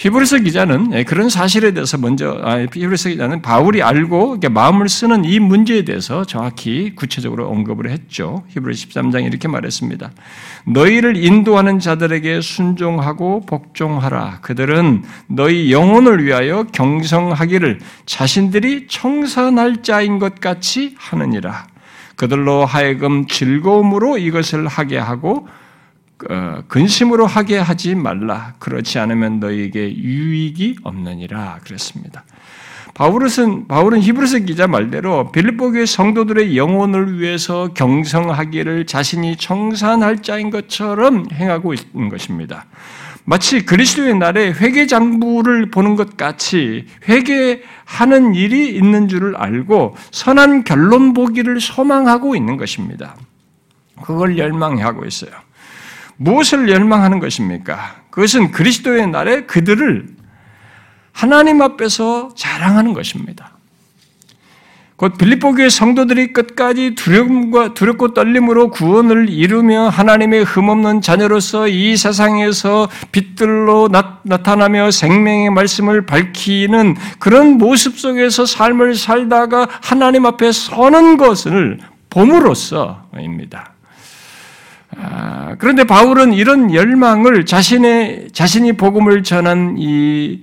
히브리서 0.00 0.38
기자는 0.38 0.94
예, 0.94 1.04
그런 1.04 1.28
사실에 1.28 1.72
대해서 1.72 1.98
먼저 1.98 2.40
아, 2.42 2.56
히브리서 2.60 3.10
기자는 3.10 3.42
바울이 3.42 3.82
알고 3.82 4.38
마음을 4.50 4.88
쓰는 4.88 5.26
이 5.26 5.38
문제에 5.38 5.82
대해서 5.82 6.24
정확히 6.24 6.94
구체적으로 6.94 7.50
언급을 7.50 7.90
했죠. 7.90 8.42
히브리 8.48 8.74
13장 8.74 9.26
이렇게 9.26 9.46
말했습니다. 9.46 10.10
너희를 10.64 11.22
인도하는 11.22 11.80
자들에게 11.80 12.40
순종하고 12.40 13.44
복종하라. 13.44 14.38
그들은 14.40 15.02
너희 15.26 15.70
영혼을 15.70 16.24
위하여 16.24 16.64
경성하기를 16.72 17.80
자신들이 18.06 18.86
청산할 18.88 19.82
자인 19.82 20.18
것 20.18 20.40
같이 20.40 20.94
하느니라. 20.96 21.66
그들로 22.16 22.64
하여금 22.64 23.26
즐거움으로 23.26 24.16
이것을 24.16 24.66
하게 24.66 24.96
하고 24.96 25.46
어, 25.46 25.60
근심으로 26.68 27.26
하게 27.26 27.58
하지 27.58 27.94
말라. 27.94 28.54
그렇지 28.58 28.98
않으면 28.98 29.40
너에게 29.40 29.94
유익이 29.96 30.76
없느니라. 30.82 31.60
그랬습니다. 31.64 32.24
바울은 32.94 33.68
바울은 33.68 34.02
히브리서 34.02 34.40
기자 34.40 34.66
말대로 34.66 35.32
빌립보 35.32 35.72
교회 35.72 35.86
성도들의 35.86 36.56
영혼을 36.56 37.18
위해서 37.18 37.68
경성하기를 37.72 38.86
자신이 38.86 39.36
청산할 39.36 40.22
자인 40.22 40.50
것처럼 40.50 41.26
행하고 41.32 41.72
있는 41.72 42.08
것입니다. 42.08 42.66
마치 43.24 43.64
그리스도의 43.64 44.18
날에 44.18 44.50
회개 44.50 44.86
장부를 44.86 45.70
보는 45.70 45.94
것 45.94 46.16
같이 46.16 46.86
회개하는 47.08 48.34
일이 48.34 48.68
있는 48.74 49.08
줄을 49.08 49.36
알고 49.36 49.94
선한 50.10 50.64
결론 50.64 51.14
보기를 51.14 51.60
소망하고 51.60 52.34
있는 52.34 52.56
것입니다. 52.56 53.14
그걸 54.02 54.36
열망하고 54.36 55.04
있어요. 55.04 55.30
무엇을 56.20 56.68
열망하는 56.68 57.18
것입니까? 57.18 58.02
그것은 58.10 58.50
그리스도의 58.50 59.06
날에 59.06 59.46
그들을 59.46 60.06
하나님 61.12 61.62
앞에서 61.62 62.28
자랑하는 62.36 62.92
것입니다. 62.92 63.52
곧 64.96 65.16
빌립보 65.16 65.54
교회 65.54 65.70
성도들이 65.70 66.34
끝까지 66.34 66.94
두려움과 66.94 67.72
두렵고 67.72 68.12
떨림으로 68.12 68.68
구원을 68.68 69.30
이루며 69.30 69.88
하나님의 69.88 70.44
흠없는 70.44 71.00
자녀로서 71.00 71.68
이 71.68 71.96
세상에서 71.96 72.90
빛들로 73.10 73.88
나, 73.88 74.20
타나며 74.42 74.90
생명의 74.90 75.48
말씀을 75.48 76.04
밝히는 76.04 76.96
그런 77.18 77.56
모습 77.56 77.98
속에서 77.98 78.44
삶을 78.44 78.94
살다가 78.94 79.66
하나님 79.82 80.26
앞에 80.26 80.52
서는 80.52 81.16
것을 81.16 81.78
봄으로써입니다. 82.10 83.79
아, 84.96 85.54
그런데 85.58 85.84
바울은 85.84 86.32
이런 86.32 86.74
열망을 86.74 87.46
자신의 87.46 88.28
자신이 88.32 88.72
복음을 88.74 89.22
전한 89.22 89.76
이 89.78 90.42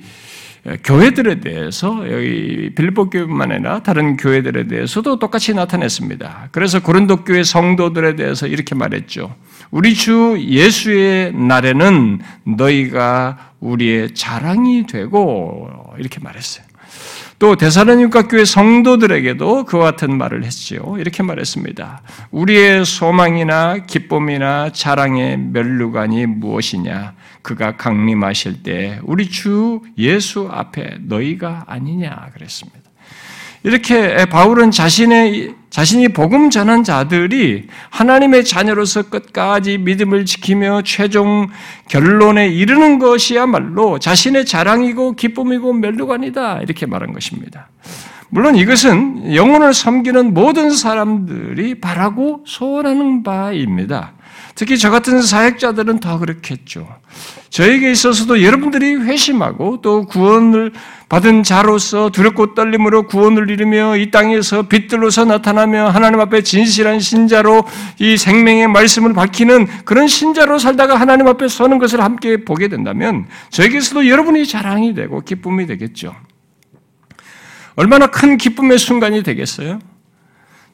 교회들에 0.84 1.40
대해서 1.40 2.04
여기 2.12 2.72
빌립보 2.76 3.10
교회만 3.10 3.52
아니라 3.52 3.84
다른 3.84 4.18
교회들에 4.18 4.68
대해서도 4.68 5.18
똑같이 5.18 5.54
나타냈습니다. 5.54 6.50
그래서 6.52 6.82
고린도 6.82 7.24
교회 7.24 7.44
성도들에 7.44 8.16
대해서 8.16 8.48
이렇게 8.48 8.76
말했죠. 8.76 9.34
우리 9.72 9.94
주 9.94 10.38
예수의 10.40 11.34
날에는 11.34 12.20
너희가 12.44 13.54
우리의 13.62 14.14
자랑이 14.14 14.88
되고 14.88 15.70
이렇게 15.98 16.20
말했어요. 16.20 16.67
또 17.40 17.56
데살로니가 17.56 18.28
교회 18.28 18.46
성도들에게도 18.46 19.66
그와 19.66 19.92
같은 19.92 20.18
말을 20.18 20.44
했지요. 20.44 20.96
이렇게 20.98 21.22
말했습니다. 21.22 22.02
우리의 22.32 22.84
소망이나 22.84 23.86
기쁨이나 23.86 24.72
자랑의 24.72 25.38
멸류관이 25.38 26.26
무엇이냐? 26.26 27.14
그가 27.44 27.78
강림하실 27.78 28.64
때 28.64 29.00
우리 29.04 29.30
주 29.30 29.82
예수 29.98 30.50
앞에 30.52 30.98
너희가 31.02 31.66
아니냐 31.68 32.32
그랬습니다. 32.34 32.87
이렇게 33.64 34.26
바울은 34.26 34.72
자신의 34.72 35.56
자신이 35.70 36.10
복음 36.10 36.50
전한 36.50 36.84
자들이 36.84 37.68
하나님의 37.90 38.46
자녀로서 38.46 39.04
끝까지 39.04 39.78
믿음을 39.78 40.26
지키며 40.26 40.84
최종 40.84 41.50
결론에 41.90 42.48
이르는 42.48 43.00
것이야말로 43.00 44.00
자신의 44.00 44.46
자랑이고 44.46 45.14
기쁨이고 45.14 45.74
멸류관이다 45.74 46.62
이렇게 46.62 46.86
말한 46.86 47.14
것입니다. 47.14 47.70
물론 48.30 48.56
이것은 48.56 49.36
영혼을 49.36 49.74
섬기는 49.74 50.34
모든 50.34 50.72
사람들이 50.72 51.80
바라고 51.80 52.44
소원하는 52.46 53.24
바입니다. 53.24 54.14
특히 54.58 54.76
저 54.80 54.90
같은 54.90 55.22
사역자들은 55.22 56.00
더 56.00 56.18
그렇겠죠. 56.18 56.88
저에게 57.52 57.92
있어서도 57.92 58.42
여러분들이 58.42 58.96
회심하고 58.96 59.82
또 59.82 60.08
구원을 60.08 60.74
받은 61.10 61.44
자로서 61.44 62.10
두렵고 62.10 62.56
떨림으로 62.56 63.04
구원을 63.04 63.52
이루며 63.52 63.98
이 63.98 64.10
땅에서 64.10 64.64
빛들로서 64.64 65.26
나타나며 65.26 65.90
하나님 65.90 66.20
앞에 66.22 66.42
진실한 66.42 67.00
신자로 67.00 67.66
이 68.00 68.18
생명의 68.18 68.68
말씀을 68.68 69.14
밝히는 69.14 69.68
그런 69.86 70.08
신자로 70.08 70.58
살다가 70.58 71.00
하나님 71.00 71.28
앞에 71.28 71.48
서는 71.48 71.78
것을 71.78 72.02
함께 72.02 72.44
보게 72.44 72.68
된다면 72.68 73.28
저에게서도 73.52 74.08
여러분이 74.08 74.48
자랑이 74.48 74.96
되고 74.96 75.22
기쁨이 75.22 75.68
되겠죠. 75.68 76.16
얼마나 77.76 78.08
큰 78.08 78.38
기쁨의 78.38 78.80
순간이 78.80 79.22
되겠어요? 79.22 79.78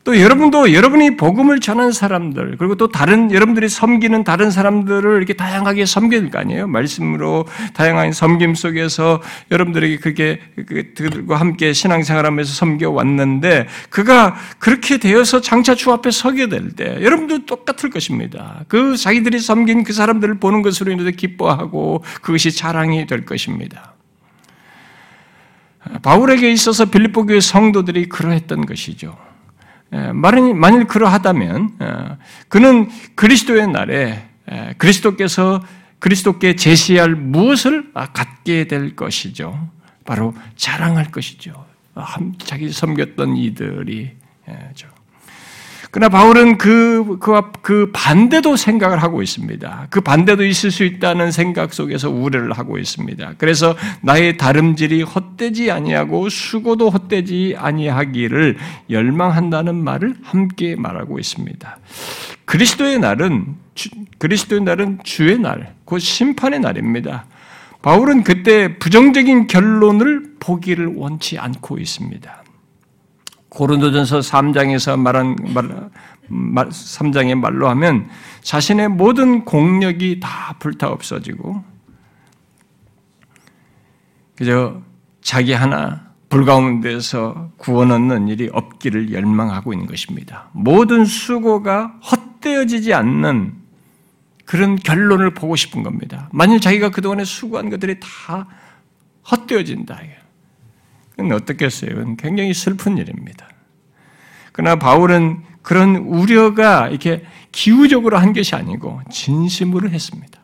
또 0.04 0.20
여러분도 0.20 0.74
여러분이 0.74 1.16
복음을 1.16 1.62
전한 1.62 1.94
사람들, 1.94 2.58
그리고 2.58 2.76
또 2.76 2.89
다른, 2.89 3.32
여러분들이 3.32 3.70
섬기는 3.70 4.26
다른 4.26 4.52
사람들을 4.52 5.16
이렇게 5.16 5.34
다양하게 5.34 5.86
될거 5.86 6.39
아니에요? 6.39 6.68
말씀으로 6.68 7.46
다양한 7.74 8.12
섬김 8.12 8.56
속에서 8.56 9.22
여러분들에게 9.50 9.98
그렇게, 9.98 10.42
그들과 10.68 11.38
함께 11.38 11.72
신앙생활 11.72 12.26
하면서 12.26 12.54
섬겨 12.54 12.92
왔는데, 12.92 13.68
그가 13.89 14.36
그렇게 14.60 14.98
되어서 14.98 15.39
장차 15.39 15.74
주 15.74 15.94
앞에 15.94 16.12
서게 16.12 16.50
될 16.50 16.72
때, 16.72 17.02
여러분도 17.02 17.46
똑같을 17.46 17.89
것입니다. 17.89 18.66
그 18.68 18.98
자기들이 18.98 19.39
섬긴 19.39 19.86
그 19.86 19.94
사람들을 19.94 20.36
보는 20.39 20.63
것으로 20.63 20.92
인해서 20.92 21.12
기뻐하고 21.12 22.04
그것이 22.22 22.52
자랑이 22.52 23.08
될 23.08 23.24
것입니다. 23.26 23.94
바울에게 26.02 26.52
있어서 26.52 26.86
빌립보 26.86 27.26
교회 27.26 27.39
성도들이 27.39 28.10
그러했던 28.10 28.66
것이죠. 28.66 29.18
예, 29.93 30.12
만일 30.12 30.86
그러하다면 30.86 31.69
어, 31.79 32.17
그는 32.47 32.89
그리스도의 33.15 33.67
날에 33.67 34.27
예, 34.51 34.73
그리스도께서 34.77 35.63
그리스도께 35.99 36.56
제시할 36.56 37.15
무엇을 37.15 37.93
갖게 37.93 38.67
될 38.67 38.95
것이죠. 38.95 39.69
바로 40.06 40.36
자랑할 40.58 41.12
것이죠. 41.12 41.65
자기 42.39 42.71
섬겼던 42.71 43.38
이들이 43.38 44.12
예, 44.49 44.69
그러나 45.93 46.10
바울은 46.10 46.58
그, 46.58 47.19
그와 47.19 47.51
그 47.62 47.91
반대도 47.93 48.56
생각을 48.56 49.03
하고 49.03 49.21
있습니다. 49.21 49.89
그 49.91 50.01
반대도 50.01 50.43
있을 50.43 50.71
수 50.71 50.84
있다는 50.84 51.29
생각 51.32 51.71
속에서 51.71 52.10
우려를 52.10 52.53
하고 52.53 52.79
있습니다. 52.79 53.36
그래서 53.38 53.75
나의 54.01 54.38
다름질이 54.38 55.03
헛되지 55.03 55.69
아니하고 55.69 56.29
수고도 56.29 56.89
헛되지 56.89 57.58
아니하기를 57.60 58.58
열망한다는 58.89 59.75
말을 59.75 60.15
함께 60.23 60.75
말하고 60.75 61.19
있습니다. 61.19 61.77
그리스도의 62.45 62.97
날은, 62.97 63.53
그리스도의 64.17 64.62
날은 64.62 64.97
주의 65.03 65.38
날, 65.38 65.75
곧 65.86 65.99
심판의 65.99 66.60
날입니다. 66.60 67.25
바울은 67.84 68.23
그때 68.23 68.79
부정적인 68.79 69.45
결론을 69.45 70.38
보기를 70.39 70.93
원치 70.95 71.38
않고 71.38 71.77
있습니다. 71.77 72.42
고린도전서 73.54 74.20
3장에서 74.20 75.00
말한 75.00 75.36
말, 76.28 76.70
3장의 76.70 77.36
말로 77.36 77.70
하면 77.70 78.10
자신의 78.42 78.89
모든 78.89 79.46
공력이 79.46 80.20
다 80.20 80.56
불타 80.60 80.89
없어지고 80.89 81.63
그저 84.36 84.82
자기 85.22 85.54
하나 85.54 86.13
불가운데서 86.30 87.52
구원 87.58 87.92
얻는 87.92 88.28
일이 88.28 88.50
없기를 88.52 89.13
열망하고 89.13 89.72
있는 89.74 89.86
것입니다. 89.86 90.50
모든 90.52 91.06
수고가 91.06 92.00
헛되어지지 92.12 92.94
않는 92.94 93.54
그런 94.46 94.76
결론을 94.76 95.36
보고 95.36 95.56
싶은 95.56 95.84
겁니다. 95.84 96.30
만일 96.34 96.60
자기가 96.60 96.89
그동안에 96.89 97.24
수고한 97.24 97.70
것들이 97.70 98.00
다 98.00 98.48
헛되어진다. 99.30 100.00
어떻겠어요? 101.17 102.15
굉장히 102.17 102.54
슬픈 102.54 102.97
일입니다. 102.97 103.47
그러나 104.52 104.78
바울은 104.78 105.43
그런 105.62 105.95
우려가 105.95 106.89
이렇게 106.89 107.23
기우적으로 107.52 108.17
한 108.17 108.34
것이 108.34 108.56
아니고 108.56 109.02
진심으로 109.12 109.89
했습니다. 109.89 110.39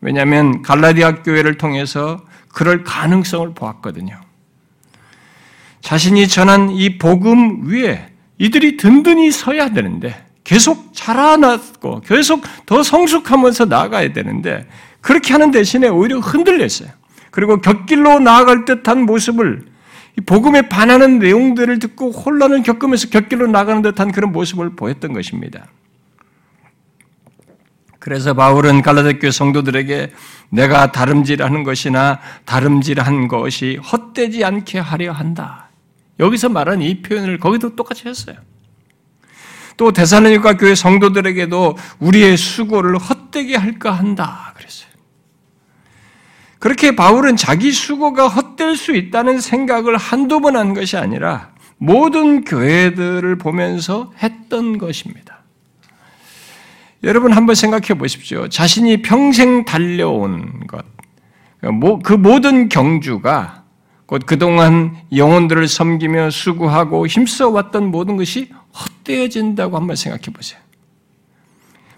왜냐하면 0.00 0.62
갈라디아 0.62 1.22
교회를 1.22 1.58
통해서 1.58 2.24
그럴 2.48 2.84
가능성을 2.84 3.54
보았거든요. 3.54 4.20
자신이 5.80 6.26
전한 6.26 6.70
이 6.70 6.98
복음 6.98 7.68
위에 7.68 8.08
이들이 8.38 8.76
든든히 8.76 9.30
서야 9.30 9.70
되는데 9.70 10.24
계속 10.42 10.92
자라났고 10.94 12.00
계속 12.00 12.42
더 12.66 12.82
성숙하면서 12.82 13.66
나아가야 13.66 14.12
되는데 14.12 14.66
그렇게 15.00 15.32
하는 15.32 15.50
대신에 15.50 15.88
오히려 15.88 16.18
흔들렸어요. 16.18 16.88
그리고 17.36 17.60
곁길로 17.60 18.18
나아갈 18.18 18.64
듯한 18.64 19.02
모습을 19.02 19.66
복음에 20.24 20.70
반하는 20.70 21.18
내용들을 21.18 21.80
듣고 21.80 22.10
혼란을 22.10 22.62
겪으면서 22.62 23.10
곁길로 23.10 23.46
나가는 23.46 23.82
듯한 23.82 24.10
그런 24.10 24.32
모습을 24.32 24.74
보였던 24.74 25.12
것입니다. 25.12 25.66
그래서 27.98 28.32
바울은 28.32 28.80
갈라디아 28.80 29.18
교회 29.18 29.30
성도들에게 29.30 30.12
내가 30.48 30.92
다름질하는 30.92 31.62
것이나 31.62 32.20
다름질한 32.46 33.28
것이 33.28 33.76
헛되지 33.82 34.42
않게 34.42 34.78
하려 34.78 35.12
한다. 35.12 35.68
여기서 36.18 36.48
말한 36.48 36.80
이 36.80 37.02
표현을 37.02 37.38
거기도 37.38 37.76
똑같이 37.76 38.08
했어요. 38.08 38.36
또 39.76 39.92
대사로니가 39.92 40.56
교회 40.56 40.74
성도들에게도 40.74 41.76
우리의 41.98 42.38
수고를 42.38 42.96
헛되게 42.96 43.56
할까 43.56 43.92
한다. 43.92 44.54
그랬어요. 44.56 44.85
그렇게 46.66 46.96
바울은 46.96 47.36
자기 47.36 47.70
수고가 47.70 48.26
헛될 48.26 48.76
수 48.76 48.96
있다는 48.96 49.40
생각을 49.40 49.96
한두 49.96 50.40
번 50.40 50.56
한 50.56 50.74
것이 50.74 50.96
아니라 50.96 51.50
모든 51.78 52.42
교회들을 52.44 53.38
보면서 53.38 54.12
했던 54.20 54.76
것입니다. 54.76 55.44
여러분 57.04 57.32
한번 57.32 57.54
생각해 57.54 57.96
보십시오. 57.96 58.48
자신이 58.48 59.02
평생 59.02 59.64
달려온 59.64 60.66
것, 60.66 60.84
그 62.02 62.14
모든 62.14 62.68
경주가 62.68 63.62
곧 64.06 64.22
그동안 64.26 64.96
영혼들을 65.14 65.68
섬기며 65.68 66.30
수고하고 66.30 67.06
힘써왔던 67.06 67.92
모든 67.92 68.16
것이 68.16 68.50
헛되어진다고 68.74 69.76
한번 69.76 69.94
생각해 69.94 70.32
보세요. 70.34 70.58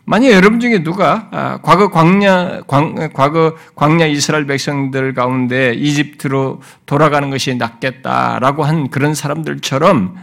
만약 0.09 0.31
여러분 0.31 0.59
중에 0.59 0.83
누가 0.83 1.29
아, 1.33 1.59
과거 1.61 1.91
광야 1.91 2.63
광, 2.67 3.11
과거 3.13 3.55
광야 3.75 4.07
이스라엘 4.07 4.47
백성들 4.47 5.13
가운데 5.13 5.75
이집트로 5.75 6.63
돌아가는 6.87 7.29
것이 7.29 7.55
낫겠다라고 7.57 8.65
한 8.65 8.89
그런 8.89 9.13
사람들처럼 9.13 10.17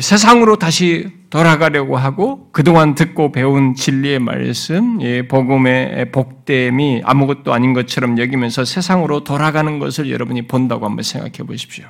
세상으로 0.00 0.56
다시 0.56 1.12
돌아가려고 1.30 1.96
하고 1.96 2.48
그동안 2.50 2.96
듣고 2.96 3.30
배운 3.30 3.76
진리의 3.76 4.18
말씀, 4.18 4.98
복음의 5.28 6.10
복됨이 6.10 7.02
아무것도 7.04 7.54
아닌 7.54 7.74
것처럼 7.74 8.18
여기면서 8.18 8.64
세상으로 8.64 9.22
돌아가는 9.22 9.78
것을 9.78 10.10
여러분이 10.10 10.48
본다고 10.48 10.86
한번 10.86 11.04
생각해 11.04 11.46
보십시오. 11.46 11.86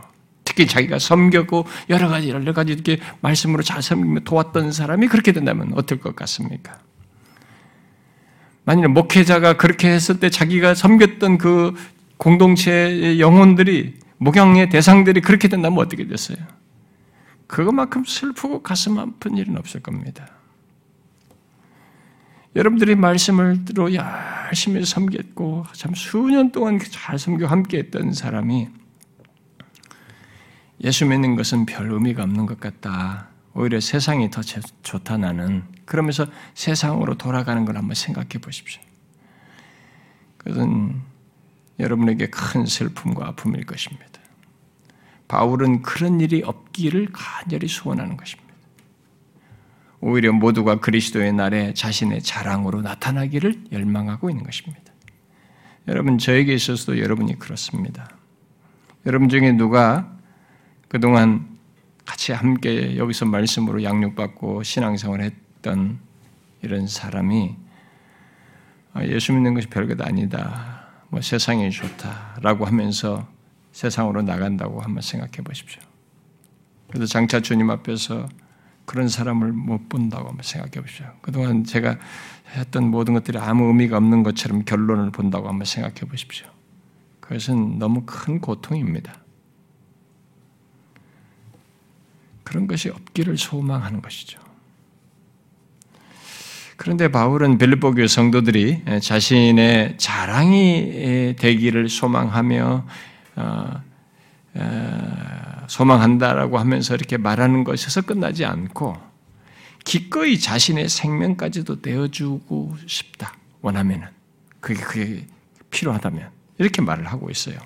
특히 0.53 0.67
자기가 0.67 0.99
섬겼고 0.99 1.67
여러 1.89 2.09
가지 2.09 2.29
여러 2.29 2.53
가지 2.53 2.73
이렇게 2.73 2.99
말씀으로 3.23 3.63
잘 3.63 3.83
섬기며 3.83 4.21
도왔던 4.21 4.73
사람이 4.73 5.09
그렇게 5.09 5.33
된다면 5.33 5.73
어떨 5.75 5.99
것 5.99 6.15
같습니까? 6.15 6.79
만일 8.65 8.89
목회자가 8.89 9.57
그렇게 9.57 9.89
했을 9.89 10.21
때 10.21 10.29
자기가 10.29 10.75
섬겼던 10.75 11.39
그 11.39 11.75
공동체의 12.19 13.19
영혼들이 13.19 13.99
목양의 14.19 14.69
대상들이 14.69 15.23
그렇게 15.23 15.49
된다면 15.49 15.79
어떻게 15.79 16.07
됐어요? 16.07 16.37
그것만큼 17.47 18.05
슬프고 18.05 18.63
가슴 18.63 18.99
아픈 18.99 19.39
일은 19.39 19.57
없을 19.57 19.81
겁니다. 19.81 20.29
여러분들이 22.55 22.95
들어 23.65 23.89
열심히 23.95 24.85
섬겼고 24.85 25.65
참 25.73 25.95
수년 25.95 26.53
동안 26.53 26.79
잘 26.79 27.19
섬겨 27.19 27.47
함께했던 27.47 28.13
사람이 28.13 28.82
예수 30.83 31.07
믿는 31.07 31.37
것은 31.37 31.67
별 31.67 31.91
의미가 31.91 32.25
없는 32.25 32.47
것 32.47 32.59
같다. 32.59 33.29
오히려 33.55 33.81
세상이 33.81 34.31
더 34.31 34.43
좋다 34.83 35.17
나는. 35.17 35.63
그러면서 35.85 36.27
세상으로 36.55 37.17
돌아가는 37.17 37.65
걸 37.65 37.77
한번 37.77 37.95
생각해 37.95 38.39
보십시오. 38.41 38.81
그것은 40.39 41.01
여러분에게 41.79 42.29
큰 42.29 42.67
슬픔과 42.67 43.29
아픔일 43.29 43.65
것입니다. 43.65 44.07
바울은 45.29 45.83
그런 45.83 46.21
일이 46.21 46.43
없기를 46.43 47.09
간절히 47.13 47.69
소원하는 47.69 48.17
것입니다. 48.17 48.53
오히려 50.01 50.33
모두가 50.33 50.81
그리스도의 50.81 51.33
날에 51.33 51.75
자신의 51.75 52.23
자랑으로 52.23 52.83
나타나기를 52.83 53.67
열망하고 53.71 54.31
있는 54.31 54.43
것입니다. 54.43 54.93
여러분, 55.87 56.19
저에게 56.19 56.53
있어서도 56.55 56.99
여러분이 56.99 57.39
그렇습니다. 57.39 58.09
여러분 59.07 59.29
중에 59.29 59.53
누가 59.53 60.17
그동안 60.93 61.49
같이 62.05 62.33
함께 62.33 62.99
여기서 62.99 63.25
말씀으로 63.25 63.83
양육받고 63.83 64.63
신앙생활 64.63 65.23
했던 65.23 65.99
이런 66.61 66.87
사람이 66.87 67.57
아, 68.93 69.03
예수 69.07 69.33
믿는 69.33 69.55
것이 69.55 69.69
별것 69.69 69.99
아니다. 70.03 70.89
뭐 71.09 71.23
세상이 71.23 71.71
좋다라고 71.71 72.67
하면서 72.67 73.27
세상으로 73.73 74.21
나간다고 74.21 74.83
한번 74.83 75.01
생각해 75.01 75.37
보십시오. 75.43 75.81
그래서 76.89 77.07
장차 77.07 77.41
주님 77.41 77.71
앞에서 77.71 78.29
그런 78.85 79.09
사람을 79.09 79.51
못 79.51 79.89
본다고 79.89 80.29
한번 80.29 80.43
생각해 80.43 80.73
보십시오. 80.73 81.07
그동안 81.23 81.65
제가 81.65 81.99
했던 82.55 82.91
모든 82.91 83.15
것들이 83.15 83.39
아무 83.39 83.69
의미가 83.69 83.97
없는 83.97 84.25
것처럼 84.25 84.67
결론을 84.67 85.11
본다고 85.11 85.49
한번 85.49 85.65
생각해 85.65 86.01
보십시오. 86.01 86.49
그것은 87.21 87.79
너무 87.79 88.03
큰 88.05 88.43
고통입니다. 88.43 89.22
그런 92.45 92.67
것이 92.67 92.89
없기를 92.89 93.39
소망하는 93.39 94.03
것이죠. 94.03 94.41
그런데 96.77 97.09
바울은 97.13 97.59
빌립보 97.59 97.95
교회 97.95 98.09
성도들이 98.09 98.83
자신의 99.01 99.99
자랑이 99.99 101.37
되기를 101.39 101.89
소망하며 101.89 102.87
어, 103.37 103.83
소망한다라고 105.69 106.59
하면서 106.59 106.95
이렇게 106.95 107.17
말하는 107.17 107.65
것에서 107.65 108.03
끝나지 108.03 108.45
않고 108.45 108.97
기꺼이 109.85 110.39
자신의 110.39 110.89
생명까지도 110.89 111.77
내어주고 111.83 112.77
싶다 112.87 113.35
원하면은 113.61 114.09
그게 114.61 114.83
그게 114.83 115.27
필요하다면 115.71 116.31
이렇게 116.59 116.83
말을 116.83 117.07
하고 117.07 117.31
있어요. 117.31 117.57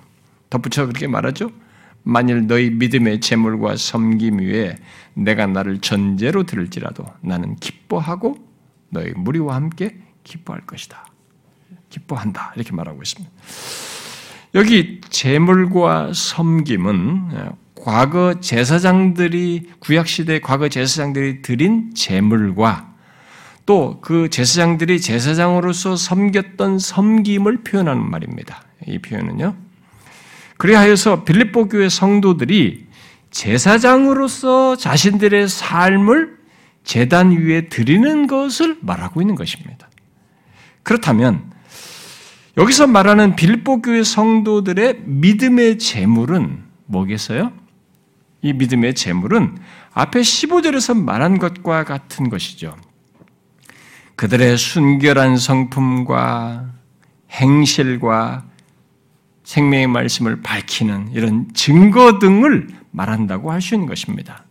덧붙여 0.49 0.85
그렇게 0.85 1.07
말하죠. 1.07 1.51
만일 2.07 2.47
너희 2.47 2.69
믿음의 2.69 3.19
재물과 3.19 3.75
섬김 3.75 4.39
위에 4.39 4.77
내가 5.13 5.45
나를 5.45 5.79
전제로 5.79 6.43
들을지라도 6.43 7.05
나는 7.19 7.57
기뻐하고 7.57 8.37
너희 8.89 9.11
무리와 9.11 9.55
함께 9.55 9.97
기뻐할 10.23 10.65
것이다. 10.65 11.05
기뻐한다. 11.89 12.53
이렇게 12.55 12.71
말하고 12.71 13.01
있습니다. 13.01 13.29
여기 14.55 15.01
재물과 15.09 16.13
섬김은 16.13 17.55
과거 17.75 18.39
제사장들이 18.39 19.71
구약 19.79 20.07
시대 20.07 20.39
과거 20.39 20.69
제사장들이 20.69 21.41
드린 21.41 21.93
재물과 21.93 22.95
또 23.65 23.99
그 24.01 24.29
제사장들이 24.29 25.01
제사장으로서 25.01 25.97
섬겼던 25.97 26.79
섬김을 26.79 27.63
표현하는 27.63 28.09
말입니다. 28.09 28.63
이 28.87 28.97
표현은요. 28.99 29.66
그리하여서 30.57 31.23
빌립보 31.23 31.69
교회 31.69 31.89
성도들이 31.89 32.87
제사장으로서 33.31 34.75
자신들의 34.75 35.47
삶을 35.47 36.37
재단 36.83 37.31
위에 37.31 37.67
드리는 37.67 38.27
것을 38.27 38.77
말하고 38.81 39.21
있는 39.21 39.35
것입니다. 39.35 39.89
그렇다면 40.83 41.51
여기서 42.55 42.87
말하는 42.87 43.35
빌보 43.35 43.81
교회 43.81 44.03
성도들의 44.03 45.01
믿음의 45.05 45.77
재물은 45.77 46.63
뭐겠어요? 46.85 47.51
이 48.41 48.53
믿음의 48.53 48.95
재물은 48.95 49.57
앞에 49.93 50.21
15절에서 50.21 50.97
말한 50.97 51.37
것과 51.37 51.83
같은 51.83 52.29
것이죠. 52.29 52.75
그들의 54.15 54.57
순결한 54.57 55.37
성품과 55.37 56.71
행실과 57.31 58.45
생명의 59.47 59.87
말씀을 59.87 60.41
밝히는 60.41 61.11
이런 61.13 61.47
증거 61.53 62.19
등을 62.19 62.67
말한다고 62.91 63.49
할 63.49 63.61
수 63.61 63.75
있는 63.75 63.87
것입니다. 63.87 64.43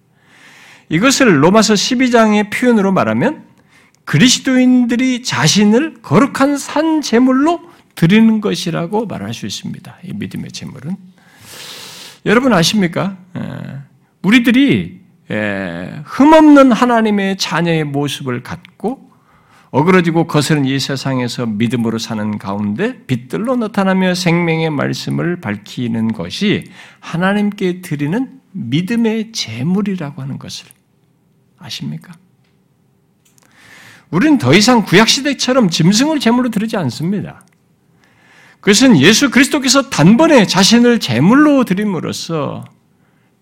이것을 0.88 1.42
로마서 1.44 1.74
12장의 1.74 2.50
표현으로 2.50 2.92
말하면 2.92 3.44
그리스도인들이 4.06 5.22
자신을 5.22 5.96
거룩한 6.00 6.56
산 6.56 7.02
제물로 7.02 7.60
드리는 7.94 8.40
것이라고 8.40 9.04
말할 9.04 9.34
수 9.34 9.44
있습니다. 9.44 9.98
이 10.02 10.14
믿음의 10.14 10.52
제물은 10.52 10.96
여러분 12.24 12.54
아십니까? 12.54 13.18
우리들이 14.22 15.00
흠없는 16.04 16.72
하나님의 16.72 17.36
자녀의 17.36 17.84
모습을 17.84 18.42
갖고 18.42 19.05
어그러지고 19.76 20.26
거스른 20.26 20.64
이 20.64 20.80
세상에서 20.80 21.44
믿음으로 21.44 21.98
사는 21.98 22.38
가운데 22.38 22.98
빛들로 23.06 23.56
나타나며 23.56 24.14
생명의 24.14 24.70
말씀을 24.70 25.42
밝히는 25.42 26.14
것이 26.14 26.64
하나님께 27.00 27.82
드리는 27.82 28.40
믿음의 28.52 29.32
제물이라고 29.32 30.22
하는 30.22 30.38
것을 30.38 30.68
아십니까? 31.58 32.14
우리는 34.10 34.38
더 34.38 34.54
이상 34.54 34.82
구약시대처럼 34.82 35.68
짐승을 35.68 36.20
제물로 36.20 36.48
드리지 36.48 36.78
않습니다. 36.78 37.44
그것은 38.60 38.96
예수 38.96 39.30
그리스도께서 39.30 39.90
단번에 39.90 40.46
자신을 40.46 41.00
제물로 41.00 41.64
드림으로써 41.64 42.64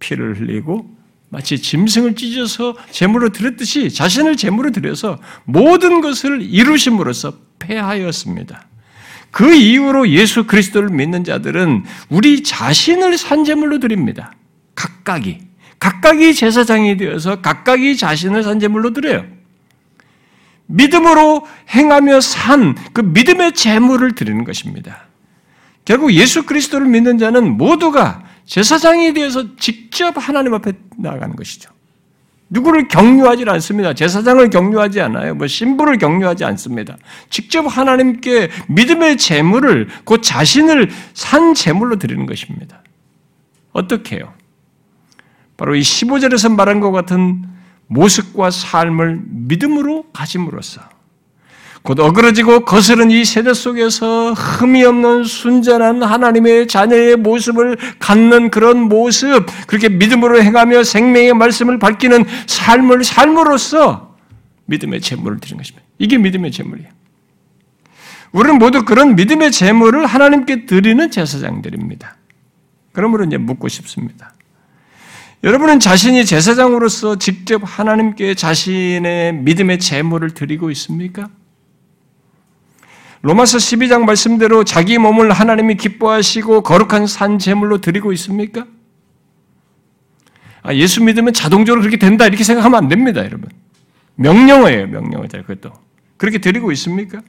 피를 0.00 0.40
흘리고 0.40 0.90
마치 1.34 1.60
짐승을 1.60 2.14
찢어서 2.14 2.76
제물로 2.92 3.30
드렸듯이 3.30 3.90
자신을 3.90 4.36
제물로 4.36 4.70
드려서 4.70 5.18
모든 5.42 6.00
것을 6.00 6.40
이루심으로써 6.40 7.32
패하였습니다. 7.58 8.68
그 9.32 9.52
이후로 9.52 10.10
예수 10.10 10.46
그리스도를 10.46 10.90
믿는 10.90 11.24
자들은 11.24 11.82
우리 12.08 12.44
자신을 12.44 13.18
산제물로 13.18 13.80
드립니다. 13.80 14.32
각각이. 14.76 15.38
각각이 15.80 16.34
제사장이 16.34 16.96
되어서 16.98 17.40
각각이 17.40 17.96
자신을 17.96 18.44
산제물로 18.44 18.92
드려요. 18.92 19.24
믿음으로 20.66 21.44
행하며 21.70 22.20
산 22.20 22.76
그 22.92 23.00
믿음의 23.00 23.54
제물을 23.54 24.14
드리는 24.14 24.44
것입니다. 24.44 25.08
결국 25.84 26.12
예수 26.12 26.44
그리스도를 26.46 26.86
믿는 26.86 27.18
자는 27.18 27.56
모두가 27.58 28.22
제사장에 28.46 29.12
대해서 29.12 29.56
직접 29.56 30.14
하나님 30.16 30.54
앞에 30.54 30.72
나아가는 30.98 31.34
것이죠. 31.36 31.70
누구를 32.50 32.88
경유하지 32.88 33.44
않습니다. 33.44 33.94
제사장을 33.94 34.48
경유하지 34.50 35.00
않아요. 35.00 35.34
뭐 35.34 35.46
신부를 35.46 35.98
경유하지 35.98 36.44
않습니다. 36.44 36.96
직접 37.30 37.62
하나님께 37.62 38.50
믿음의 38.68 39.16
제물을 39.16 39.88
곧 40.04 40.22
자신을 40.22 40.90
산 41.14 41.54
제물로 41.54 41.96
드리는 41.96 42.26
것입니다. 42.26 42.82
어떻게 43.72 44.16
해요? 44.16 44.32
바로 45.56 45.74
이 45.74 45.80
15절에서 45.80 46.54
말한 46.54 46.80
것 46.80 46.92
같은 46.92 47.44
모습과 47.86 48.50
삶을 48.50 49.22
믿음으로 49.26 50.04
가짐으로써 50.12 50.93
곧 51.84 52.00
어그러지고 52.00 52.64
거스른 52.64 53.10
이 53.10 53.26
세대 53.26 53.52
속에서 53.52 54.32
흠이 54.32 54.82
없는 54.84 55.24
순전한 55.24 56.02
하나님의 56.02 56.66
자녀의 56.66 57.16
모습을 57.16 57.76
갖는 57.98 58.50
그런 58.50 58.80
모습, 58.88 59.44
그렇게 59.66 59.90
믿음으로 59.90 60.42
행하며 60.42 60.82
생명의 60.82 61.34
말씀을 61.34 61.78
밝히는 61.78 62.24
삶을 62.46 63.04
삶으로써 63.04 64.16
믿음의 64.64 65.02
제물을 65.02 65.40
드리는 65.40 65.58
것입니다. 65.58 65.86
이게 65.98 66.16
믿음의 66.16 66.52
제물이에요. 66.52 66.88
우리는 68.32 68.58
모두 68.58 68.86
그런 68.86 69.14
믿음의 69.14 69.52
제물을 69.52 70.06
하나님께 70.06 70.64
드리는 70.64 71.10
제사장들입니다. 71.10 72.16
그러므로 72.92 73.24
이제 73.24 73.36
묻고 73.36 73.68
싶습니다. 73.68 74.32
여러분은 75.42 75.80
자신이 75.80 76.24
제사장으로서 76.24 77.18
직접 77.18 77.60
하나님께 77.62 78.36
자신의 78.36 79.34
믿음의 79.34 79.80
제물을 79.80 80.30
드리고 80.30 80.70
있습니까? 80.70 81.28
로마서 83.24 83.56
12장 83.56 84.04
말씀대로 84.04 84.64
자기 84.64 84.98
몸을 84.98 85.32
하나님이 85.32 85.76
기뻐하시고 85.76 86.62
거룩한 86.62 87.06
산 87.06 87.38
제물로 87.38 87.80
드리고 87.80 88.12
있습니까? 88.12 88.66
아, 90.62 90.74
예수 90.74 91.02
믿으면 91.02 91.32
자동적으로 91.32 91.80
그렇게 91.80 91.96
된다 91.96 92.26
이렇게 92.26 92.44
생각하면 92.44 92.76
안 92.76 92.88
됩니다, 92.88 93.24
여러분. 93.24 93.48
명령어예요, 94.16 94.88
명령어. 94.88 95.26
그것도 95.26 95.72
그렇게 96.18 96.36
드리고 96.36 96.70
있습니까? 96.72 97.22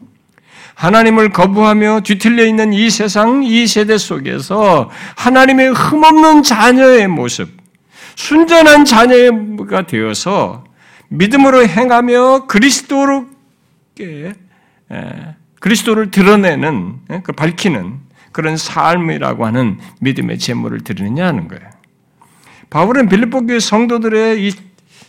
하나님을 0.74 1.32
거부하며 1.32 2.02
뒤틀려 2.02 2.46
있는 2.46 2.74
이 2.74 2.90
세상, 2.90 3.42
이 3.46 3.66
세대 3.66 3.98
속에서 3.98 4.92
하나님의 5.16 5.72
흠없는 5.72 6.44
자녀의 6.44 7.08
모습, 7.08 7.50
순전한 8.16 8.84
자녀가 8.84 9.88
되어서 9.88 10.66
믿음으로 11.08 11.66
행하며 11.66 12.48
그리스도롭게 12.48 14.34
그리스도를 15.66 16.12
드러내는, 16.12 17.00
예, 17.12 17.22
그 17.24 17.32
밝히는 17.32 17.98
그런 18.32 18.56
삶이라고 18.56 19.48
하는 19.48 19.80
믿음의 20.00 20.38
제물을 20.38 20.82
드리느냐 20.82 21.26
하는 21.26 21.48
거예요. 21.48 21.68
바울은 22.70 23.10
빌립보 23.10 23.48
교회 23.48 23.60
성도들의 23.60 24.46
이 24.46 24.52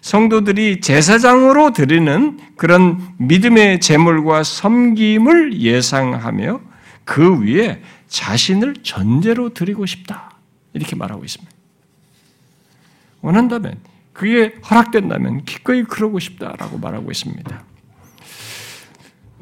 성도들이 0.00 0.80
제사장으로 0.80 1.74
드리는 1.74 2.38
그런 2.56 3.06
믿음의 3.18 3.80
제물과 3.80 4.44
섬김을 4.44 5.60
예상하며 5.60 6.60
그 7.04 7.42
위에 7.42 7.82
자신을 8.08 8.76
전제로 8.82 9.52
드리고 9.52 9.84
싶다. 9.84 10.30
이렇게 10.72 10.96
말하고 10.96 11.22
있습니다. 11.22 11.52
원한다면, 13.20 13.76
그게 14.14 14.54
허락된다면 14.70 15.44
기꺼이 15.44 15.82
그러고 15.82 16.18
싶다라고 16.18 16.78
말하고 16.78 17.10
있습니다. 17.10 17.75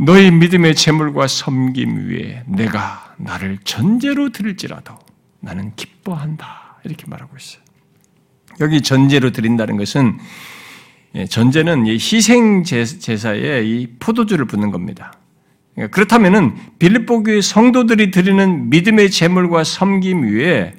너희 0.05 0.31
믿음의 0.31 0.75
재물과 0.75 1.27
섬김 1.27 2.09
위에 2.09 2.43
내가 2.47 3.15
나를 3.17 3.59
전제로 3.65 4.31
드릴지라도 4.31 4.99
나는 5.41 5.73
기뻐한다. 5.77 6.79
이렇게 6.85 7.05
말하고 7.07 7.37
있어요. 7.37 7.63
여기 8.61 8.83
전제로 8.83 9.31
드린다는 9.31 9.77
것은 9.77 10.19
예, 11.15 11.27
전제는 11.27 11.87
희생 11.87 12.65
제사에 12.65 13.63
이 13.65 13.87
포도주를 13.99 14.47
붓는 14.47 14.71
겁니다. 14.71 15.15
그러니까 15.75 15.95
그렇다면은 15.95 16.57
빌립보 16.79 17.23
교회 17.23 17.41
성도들이 17.41 18.11
드리는 18.11 18.69
믿음의 18.69 19.11
제물과 19.11 19.65
섬김 19.65 20.25
위에 20.25 20.75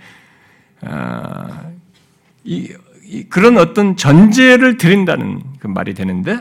아, 0.81 1.69
이 2.43 2.73
그런 3.29 3.57
어떤 3.57 3.95
전제를 3.95 4.77
드린다는 4.77 5.41
그 5.59 5.67
말이 5.67 5.93
되는데 5.93 6.39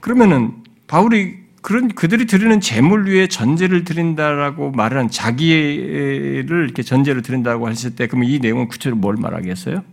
그러면은 0.00 0.54
바울이 0.86 1.41
그런 1.62 1.88
그들이 1.88 2.26
드리는 2.26 2.60
재물 2.60 3.08
위에 3.08 3.28
전제를 3.28 3.84
드린다라고 3.84 4.72
말한 4.72 5.10
자기를 5.10 6.64
이렇게 6.64 6.82
전제를 6.82 7.22
드린다고 7.22 7.70
했을 7.70 7.94
때 7.94 8.08
그러면 8.08 8.28
이 8.28 8.40
내용은 8.40 8.68
구체적으로 8.68 9.00
뭘 9.00 9.16
말하겠어요? 9.16 9.84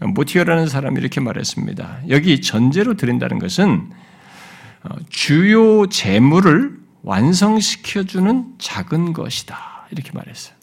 모티어라는 0.00 0.66
사람이 0.66 0.98
이렇게 0.98 1.20
말했습니다. 1.20 2.00
여기 2.08 2.40
전제로 2.40 2.94
드린다는 2.94 3.38
것은 3.38 3.90
어, 4.82 4.96
주요 5.10 5.86
재물을 5.88 6.78
완성시켜주는 7.02 8.54
작은 8.58 9.12
것이다. 9.12 9.88
이렇게 9.90 10.10
말했어요. 10.14 10.54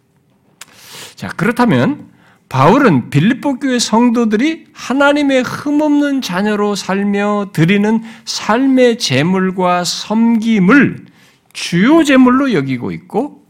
자, 1.13 1.27
그렇다면 1.29 2.09
바울은 2.49 3.09
빌립보 3.09 3.59
교회 3.59 3.77
성도들이 3.77 4.67
하나님의 4.73 5.43
흠없는 5.43 6.21
자녀로 6.21 6.75
살며 6.75 7.49
드리는 7.51 8.01
삶의 8.25 8.99
재물과 8.99 9.83
섬김을 9.83 11.05
주요 11.51 12.03
재물로 12.03 12.53
여기고 12.53 12.91
있고 12.91 13.45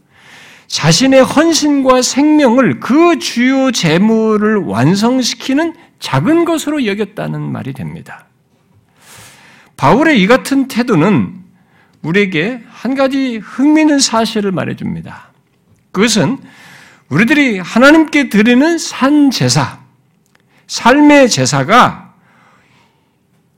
자신의 0.67 1.23
헌신과 1.23 2.01
생명을 2.01 2.79
그 2.79 3.19
주요 3.19 3.71
재물을 3.71 4.57
완성시키는 4.57 5.75
작은 5.99 6.45
것으로 6.45 6.85
여겼다는 6.85 7.41
말이 7.41 7.73
됩니다. 7.73 8.25
바울의 9.77 10.21
이 10.21 10.27
같은 10.27 10.67
태도는 10.67 11.35
우리에게 12.01 12.63
한 12.67 12.95
가지 12.95 13.37
흥미있는 13.37 13.99
사실을 13.99 14.51
말해줍니다. 14.51 15.31
그것은 15.91 16.39
우리들이 17.09 17.59
하나님께 17.59 18.29
드리는 18.29 18.77
산 18.77 19.31
제사, 19.31 19.79
삶의 20.67 21.29
제사가 21.29 22.13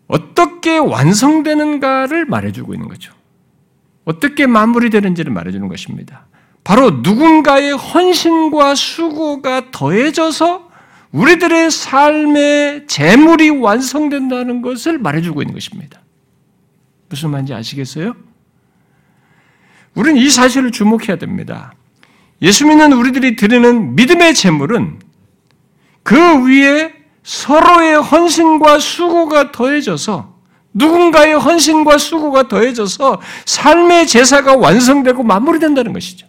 어떻게 0.07 0.77
완성되는가를 0.77 2.25
말해주고 2.25 2.73
있는 2.73 2.87
거죠. 2.87 3.13
어떻게 4.05 4.47
마무리되는지를 4.47 5.31
말해주는 5.31 5.67
것입니다. 5.67 6.27
바로 6.63 6.89
누군가의 6.91 7.71
헌신과 7.71 8.75
수고가 8.75 9.71
더해져서 9.71 10.69
우리들의 11.11 11.71
삶의 11.71 12.87
재물이 12.87 13.49
완성된다는 13.49 14.61
것을 14.61 14.99
말해주고 14.99 15.41
있는 15.41 15.53
것입니다. 15.55 16.01
무슨 17.09 17.31
말인지 17.31 17.53
아시겠어요? 17.53 18.15
우리는 19.95 20.21
이 20.21 20.29
사실을 20.29 20.71
주목해야 20.71 21.17
됩니다. 21.17 21.73
예수 22.41 22.65
믿는 22.65 22.93
우리들이 22.93 23.35
드리는 23.35 23.95
믿음의 23.95 24.33
재물은 24.33 24.99
그 26.03 26.47
위에 26.47 26.93
서로의 27.23 28.01
헌신과 28.01 28.79
수고가 28.79 29.51
더해져서 29.51 30.39
누군가의 30.73 31.33
헌신과 31.33 31.97
수고가 31.97 32.47
더해져서 32.47 33.21
삶의 33.45 34.07
제사가 34.07 34.55
완성되고 34.55 35.23
마무리된다는 35.23 35.93
것이죠. 35.93 36.27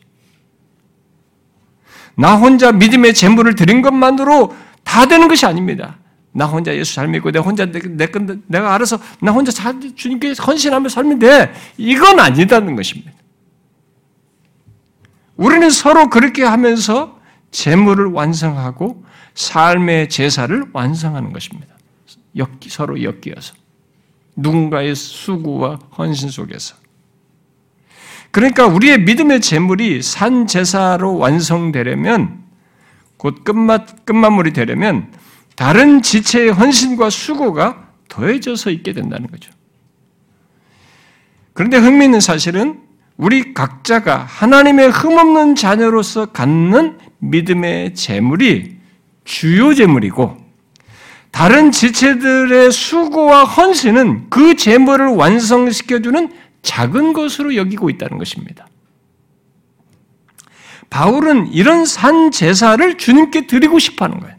나 2.16 2.34
혼자 2.34 2.72
믿음의 2.72 3.14
재물을 3.14 3.54
드린 3.54 3.80
것만으로 3.82 4.54
다 4.82 5.06
되는 5.06 5.28
것이 5.28 5.46
아닙니다. 5.46 5.98
나 6.32 6.46
혼자 6.46 6.74
예수 6.74 6.94
잘 6.94 7.08
믿고 7.08 7.30
내가 7.30 7.44
혼자 7.44 7.66
내, 7.66 7.80
내, 7.80 8.08
내가 8.46 8.74
알아서 8.74 8.98
나 9.20 9.32
혼자 9.32 9.50
잘 9.50 9.74
주님께 9.94 10.34
헌신하며 10.34 10.88
살면 10.88 11.18
돼. 11.18 11.52
이건 11.76 12.20
아니다는 12.20 12.76
것입니다. 12.76 13.12
우리는 15.40 15.70
서로 15.70 16.10
그렇게 16.10 16.44
하면서 16.44 17.18
재물을 17.50 18.04
완성하고 18.04 19.02
삶의 19.32 20.10
제사를 20.10 20.66
완성하는 20.74 21.32
것입니다. 21.32 21.74
엮기, 22.36 22.68
서로 22.68 23.02
엮여서. 23.02 23.54
누군가의 24.36 24.94
수고와 24.94 25.78
헌신 25.96 26.28
속에서. 26.28 26.76
그러니까 28.30 28.66
우리의 28.66 29.00
믿음의 29.00 29.40
재물이 29.40 30.02
산 30.02 30.46
제사로 30.46 31.16
완성되려면 31.16 32.44
곧 33.16 33.42
끝마, 33.42 33.86
끝마무리 34.04 34.52
되려면 34.52 35.10
다른 35.56 36.02
지체의 36.02 36.50
헌신과 36.50 37.08
수고가 37.08 37.88
더해져서 38.08 38.68
있게 38.70 38.92
된다는 38.92 39.26
거죠. 39.28 39.50
그런데 41.54 41.78
흥미있는 41.78 42.20
사실은 42.20 42.89
우리 43.20 43.52
각자가 43.52 44.16
하나님의 44.16 44.88
흠없는 44.92 45.54
자녀로서 45.54 46.32
갖는 46.32 46.98
믿음의 47.18 47.94
재물이 47.94 48.78
주요 49.24 49.74
재물이고 49.74 50.38
다른 51.30 51.70
지체들의 51.70 52.72
수고와 52.72 53.44
헌신은 53.44 54.30
그 54.30 54.56
재물을 54.56 55.08
완성시켜주는 55.08 56.32
작은 56.62 57.12
것으로 57.12 57.56
여기고 57.56 57.90
있다는 57.90 58.16
것입니다. 58.16 58.66
바울은 60.88 61.52
이런 61.52 61.84
산 61.84 62.30
제사를 62.30 62.96
주님께 62.96 63.46
드리고 63.46 63.78
싶어 63.78 64.06
하는 64.06 64.18
거예요. 64.20 64.34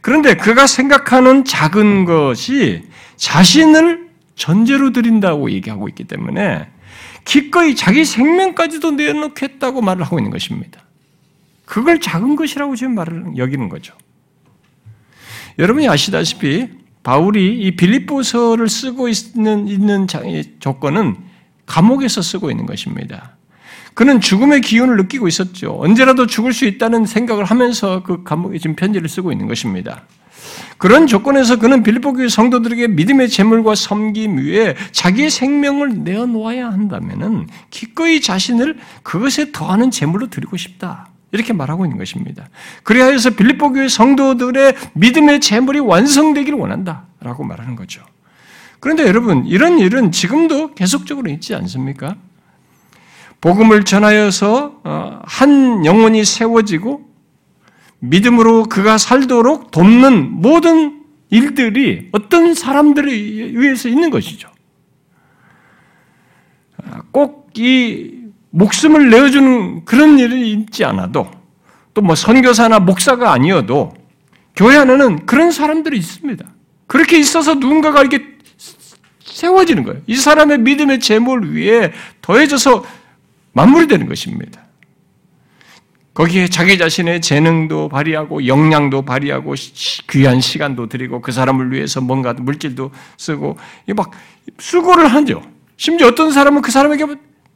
그런데 0.00 0.34
그가 0.34 0.66
생각하는 0.66 1.44
작은 1.44 2.06
것이 2.06 2.82
자신을 3.14 4.08
전제로 4.34 4.90
드린다고 4.90 5.52
얘기하고 5.52 5.88
있기 5.88 6.04
때문에 6.04 6.73
기꺼이 7.24 7.74
자기 7.74 8.04
생명까지도 8.04 8.92
내놓겠다고 8.92 9.80
말을 9.80 10.04
하고 10.04 10.18
있는 10.18 10.30
것입니다. 10.30 10.82
그걸 11.64 12.00
작은 12.00 12.36
것이라고 12.36 12.76
지금 12.76 12.94
말을 12.94 13.36
여기는 13.36 13.68
거죠. 13.68 13.94
여러분이 15.58 15.88
아시다시피 15.88 16.68
바울이 17.02 17.60
이 17.60 17.76
빌립보서를 17.76 18.68
쓰고 18.68 19.08
있는 19.08 19.68
있는 19.68 20.06
조건은 20.58 21.16
감옥에서 21.66 22.22
쓰고 22.22 22.50
있는 22.50 22.66
것입니다. 22.66 23.36
그는 23.94 24.20
죽음의 24.20 24.60
기운을 24.60 24.96
느끼고 24.96 25.28
있었죠. 25.28 25.76
언제라도 25.80 26.26
죽을 26.26 26.52
수 26.52 26.64
있다는 26.64 27.06
생각을 27.06 27.44
하면서 27.44 28.02
그 28.02 28.24
감옥에 28.24 28.58
지금 28.58 28.74
편지를 28.74 29.08
쓰고 29.08 29.32
있는 29.32 29.46
것입니다. 29.46 30.02
그런 30.78 31.06
조건에서 31.06 31.56
그는 31.56 31.82
빌립보 31.82 32.14
교회 32.14 32.28
성도들에게 32.28 32.88
믿음의 32.88 33.28
재물과 33.28 33.74
섬김 33.74 34.38
위에 34.38 34.74
자기의 34.92 35.30
생명을 35.30 36.04
내어놓아야 36.04 36.68
한다면은 36.68 37.48
기꺼이 37.70 38.20
자신을 38.20 38.76
그것에 39.02 39.52
더하는 39.52 39.90
재물로 39.90 40.28
드리고 40.28 40.56
싶다. 40.56 41.08
이렇게 41.32 41.52
말하고 41.52 41.84
있는 41.84 41.98
것입니다. 41.98 42.48
그래야 42.84 43.06
해서 43.06 43.30
빌립보 43.30 43.72
교회 43.72 43.88
성도들의 43.88 44.74
믿음의 44.92 45.40
재물이 45.40 45.80
완성되기를 45.80 46.56
원한다라고 46.58 47.42
말하는 47.42 47.74
거죠. 47.74 48.02
그런데 48.78 49.06
여러분, 49.06 49.46
이런 49.46 49.78
일은 49.78 50.12
지금도 50.12 50.74
계속적으로 50.74 51.30
있지 51.30 51.54
않습니까? 51.54 52.16
복음을 53.40 53.84
전하여서 53.84 54.80
어, 54.84 55.20
한 55.24 55.84
영혼이 55.84 56.24
세워지고 56.24 57.13
믿음으로 58.08 58.64
그가 58.64 58.98
살도록 58.98 59.70
돕는 59.70 60.30
모든 60.40 61.02
일들이 61.30 62.08
어떤 62.12 62.54
사람들에 62.54 63.10
의해서 63.12 63.88
있는 63.88 64.10
것이죠. 64.10 64.48
꼭 67.12 67.44
이 67.56 68.10
목숨을 68.50 69.10
내어주는 69.10 69.84
그런 69.84 70.18
일이 70.18 70.52
있지 70.52 70.84
않아도 70.84 71.30
또 71.92 72.02
뭐 72.02 72.16
선교사나 72.16 72.80
목사가 72.80 73.32
아니어도 73.32 73.94
교회 74.56 74.76
안에는 74.76 75.26
그런 75.26 75.52
사람들이 75.52 75.96
있습니다. 75.96 76.44
그렇게 76.88 77.18
있어서 77.18 77.54
누군가가 77.54 78.00
이렇게 78.00 78.34
세워지는 79.24 79.84
거예요. 79.84 80.00
이 80.08 80.16
사람의 80.16 80.58
믿음의 80.58 80.98
재물 81.00 81.54
위에 81.54 81.92
더해져서 82.20 82.84
마무리되는 83.52 84.08
것입니다. 84.08 84.64
거기에 86.14 86.46
자기 86.46 86.78
자신의 86.78 87.20
재능도 87.20 87.88
발휘하고 87.88 88.46
역량도 88.46 89.02
발휘하고 89.02 89.54
귀한 90.10 90.40
시간도 90.40 90.88
드리고 90.88 91.20
그 91.20 91.32
사람을 91.32 91.72
위해서 91.72 92.00
뭔가 92.00 92.32
물질도 92.32 92.92
쓰고 93.18 93.56
막 93.96 94.10
수고를 94.58 95.08
하죠. 95.08 95.42
심지어 95.76 96.06
어떤 96.08 96.30
사람은 96.30 96.62
그 96.62 96.70
사람에게 96.70 97.04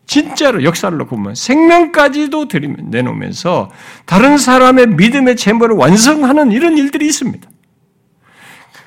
진짜로 0.06 0.64
역사를 0.64 0.96
놓고 0.96 1.16
보면 1.16 1.34
생명까지도 1.36 2.48
드리면 2.48 2.90
내놓으면서 2.90 3.70
다른 4.06 4.38
사람의 4.38 4.88
믿음의 4.88 5.36
재물을 5.36 5.76
완성하는 5.76 6.50
이런 6.50 6.76
일들이 6.76 7.06
있습니다. 7.06 7.48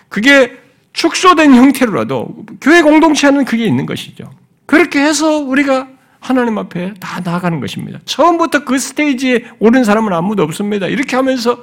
그게 0.10 0.52
축소된 0.94 1.54
형태로라도 1.54 2.46
교회 2.60 2.82
공동체는 2.82 3.46
그게 3.46 3.66
있는 3.66 3.86
것이죠. 3.86 4.30
그렇게 4.66 5.00
해서 5.00 5.38
우리가 5.38 5.88
하나님 6.22 6.58
앞에 6.60 6.94
다 7.00 7.20
나아가는 7.20 7.60
것입니다. 7.60 8.00
처음부터 8.06 8.64
그 8.64 8.78
스테이지에 8.78 9.52
오른 9.60 9.84
사람은 9.84 10.14
아무도 10.14 10.44
없습니다. 10.44 10.86
이렇게 10.88 11.16
하면서 11.16 11.62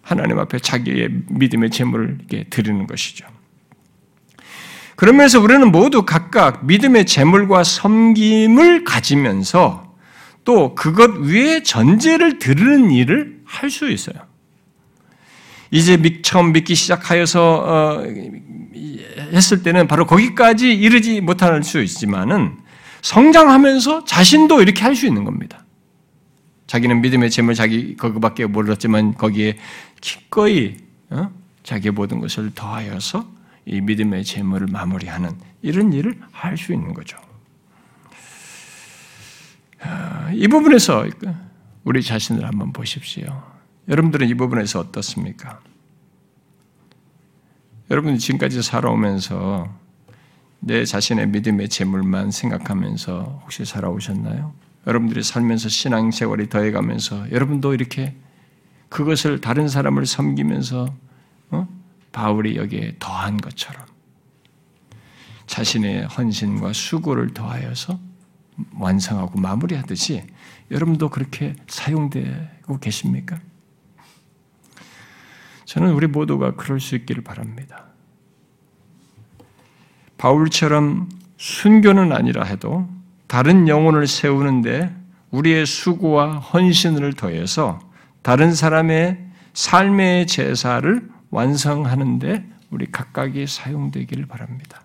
하나님 0.00 0.38
앞에 0.38 0.58
자기의 0.58 1.10
믿음의 1.28 1.70
이렇게 2.18 2.44
드리는 2.48 2.86
것이죠. 2.86 3.26
그러면서 4.96 5.40
우리는 5.40 5.70
모두 5.70 6.04
각각 6.04 6.64
믿음의 6.64 7.04
재물과 7.04 7.64
섬김을 7.64 8.84
가지면서 8.84 9.94
또 10.44 10.74
그것 10.74 11.10
위에 11.18 11.62
전제를 11.62 12.38
드리는 12.38 12.90
일을 12.90 13.36
할 13.44 13.68
수 13.68 13.90
있어요. 13.90 14.16
이제 15.70 16.00
처음 16.22 16.52
믿기 16.52 16.74
시작하여서 16.74 17.64
어, 17.66 18.02
했을 19.32 19.62
때는 19.62 19.86
바로 19.86 20.06
거기까지 20.06 20.72
이르지 20.72 21.20
못할 21.20 21.62
수 21.62 21.82
있지만은 21.82 22.56
성장하면서 23.06 24.04
자신도 24.04 24.62
이렇게 24.62 24.82
할 24.82 24.96
수 24.96 25.06
있는 25.06 25.22
겁니다. 25.24 25.64
자기는 26.66 27.00
믿음의 27.02 27.30
재물 27.30 27.54
자기 27.54 27.96
그거밖에 27.96 28.46
몰랐지만 28.46 29.14
거기에 29.14 29.58
기꺼이 30.00 30.76
어? 31.10 31.30
자기의 31.62 31.92
모든 31.92 32.18
것을 32.18 32.50
더하여서 32.52 33.24
이 33.66 33.80
믿음의 33.80 34.24
재물을 34.24 34.66
마무리하는 34.66 35.30
이런 35.62 35.92
일을 35.92 36.18
할 36.32 36.56
수 36.56 36.72
있는 36.72 36.94
거죠. 36.94 37.16
아, 39.80 40.30
이 40.32 40.48
부분에서 40.48 41.06
우리 41.84 42.02
자신을 42.02 42.44
한번 42.44 42.72
보십시오. 42.72 43.40
여러분들은 43.88 44.28
이 44.28 44.34
부분에서 44.34 44.80
어떻습니까? 44.80 45.60
여러분 47.92 48.18
지금까지 48.18 48.62
살아오면서 48.62 49.85
내 50.60 50.84
자신의 50.84 51.28
믿음의 51.28 51.68
재물만 51.68 52.30
생각하면서 52.30 53.40
혹시 53.42 53.64
살아오셨나요? 53.64 54.54
여러분들이 54.86 55.22
살면서 55.22 55.68
신앙 55.68 56.10
세월이 56.10 56.48
더해가면서 56.48 57.30
여러분도 57.30 57.74
이렇게 57.74 58.16
그것을 58.88 59.40
다른 59.40 59.68
사람을 59.68 60.06
섬기면서 60.06 60.94
어? 61.50 61.68
바울이 62.12 62.56
여기에 62.56 62.96
더한 62.98 63.36
것처럼 63.38 63.84
자신의 65.46 66.06
헌신과 66.06 66.72
수고를 66.72 67.34
더하여서 67.34 67.98
완성하고 68.74 69.38
마무리하듯이 69.40 70.24
여러분도 70.70 71.10
그렇게 71.10 71.54
사용되고 71.68 72.78
계십니까? 72.78 73.38
저는 75.64 75.92
우리 75.92 76.06
모두가 76.06 76.54
그럴 76.54 76.80
수 76.80 76.94
있기를 76.94 77.22
바랍니다. 77.22 77.86
바울처럼 80.18 81.08
순교는 81.36 82.12
아니라 82.12 82.44
해도 82.44 82.88
다른 83.26 83.68
영혼을 83.68 84.06
세우는데 84.06 84.94
우리의 85.30 85.66
수고와 85.66 86.38
헌신을 86.38 87.14
더해서 87.14 87.78
다른 88.22 88.54
사람의 88.54 89.18
삶의 89.52 90.26
제사를 90.26 91.08
완성하는데 91.30 92.44
우리 92.70 92.86
각각이 92.90 93.46
사용되기를 93.46 94.26
바랍니다. 94.26 94.82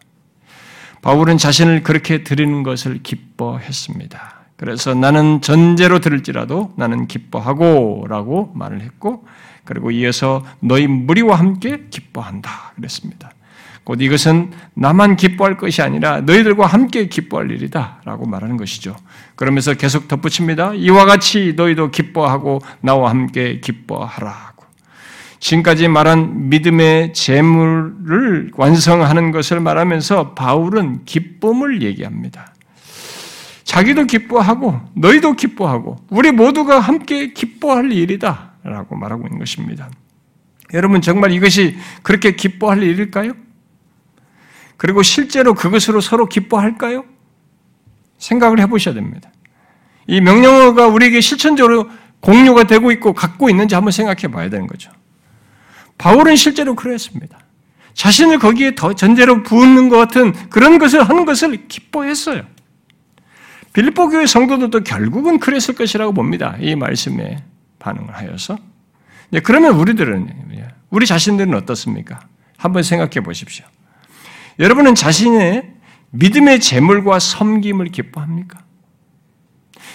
바울은 1.01 1.37
자신을 1.37 1.83
그렇게 1.83 2.23
드리는 2.23 2.63
것을 2.63 3.01
기뻐했습니다. 3.01 4.41
그래서 4.55 4.93
나는 4.93 5.41
전제로 5.41 5.99
들을지라도 5.99 6.73
나는 6.77 7.07
기뻐하고 7.07 8.05
라고 8.07 8.51
말을 8.53 8.81
했고, 8.81 9.25
그리고 9.63 9.89
이어서 9.89 10.45
너희 10.59 10.85
무리와 10.85 11.39
함께 11.39 11.87
기뻐한다. 11.89 12.73
그랬습니다. 12.75 13.31
곧 13.83 14.01
이것은 14.01 14.51
나만 14.75 15.15
기뻐할 15.15 15.57
것이 15.57 15.81
아니라 15.81 16.21
너희들과 16.21 16.67
함께 16.67 17.07
기뻐할 17.07 17.49
일이다. 17.51 18.01
라고 18.05 18.25
말하는 18.27 18.57
것이죠. 18.57 18.95
그러면서 19.35 19.73
계속 19.73 20.07
덧붙입니다. 20.07 20.73
이와 20.75 21.05
같이 21.05 21.53
너희도 21.55 21.91
기뻐하고 21.91 22.61
나와 22.81 23.09
함께 23.09 23.59
기뻐하라. 23.59 24.51
지금까지 25.39 25.87
말한 25.87 26.49
믿음의 26.49 27.13
재물을 27.13 28.51
완성하는 28.55 29.31
것을 29.31 29.59
말하면서 29.59 30.35
바울은 30.35 31.03
기쁨을 31.05 31.81
얘기합니다. 31.81 32.53
자기도 33.63 34.05
기뻐하고 34.05 34.79
너희도 34.93 35.33
기뻐하고 35.33 35.97
우리 36.09 36.31
모두가 36.31 36.79
함께 36.79 37.33
기뻐할 37.33 37.91
일이다 37.91 38.51
라고 38.63 38.95
말하고 38.95 39.25
있는 39.25 39.39
것입니다. 39.39 39.89
여러분 40.73 41.01
정말 41.01 41.31
이것이 41.31 41.75
그렇게 42.03 42.35
기뻐할 42.35 42.83
일일까요? 42.83 43.33
그리고 44.81 45.03
실제로 45.03 45.53
그것으로 45.53 46.01
서로 46.01 46.25
기뻐할까요? 46.25 47.05
생각을 48.17 48.59
해보셔야 48.61 48.95
됩니다. 48.95 49.29
이 50.07 50.19
명령어가 50.21 50.87
우리에게 50.87 51.21
실천적으로 51.21 51.87
공유가 52.19 52.63
되고 52.63 52.91
있고 52.91 53.13
갖고 53.13 53.51
있는지 53.51 53.75
한번 53.75 53.91
생각해 53.91 54.33
봐야 54.33 54.49
되는 54.49 54.65
거죠. 54.65 54.91
바울은 55.99 56.35
실제로 56.35 56.75
그랬습니다. 56.75 57.37
자신을 57.93 58.39
거기에 58.39 58.73
더 58.73 58.93
전제로 58.93 59.43
부는 59.43 59.87
것 59.89 59.97
같은 59.97 60.33
그런 60.49 60.79
것을 60.79 61.07
하는 61.07 61.25
것을 61.25 61.67
기뻐했어요. 61.67 62.41
빌립보 63.73 64.09
교회 64.09 64.25
성도들도 64.25 64.79
결국은 64.79 65.37
그랬을 65.37 65.75
것이라고 65.75 66.11
봅니다. 66.11 66.57
이 66.59 66.75
말씀에 66.75 67.43
반응을 67.77 68.15
하여서. 68.15 68.57
네, 69.29 69.41
그러면 69.41 69.75
우리들은 69.75 70.57
우리 70.89 71.05
자신들은 71.05 71.53
어떻습니까? 71.53 72.21
한번 72.57 72.81
생각해 72.81 73.21
보십시오. 73.21 73.63
여러분은 74.59 74.95
자신의 74.95 75.71
믿음의 76.11 76.59
재물과 76.59 77.19
섬김을 77.19 77.87
기뻐합니까? 77.87 78.59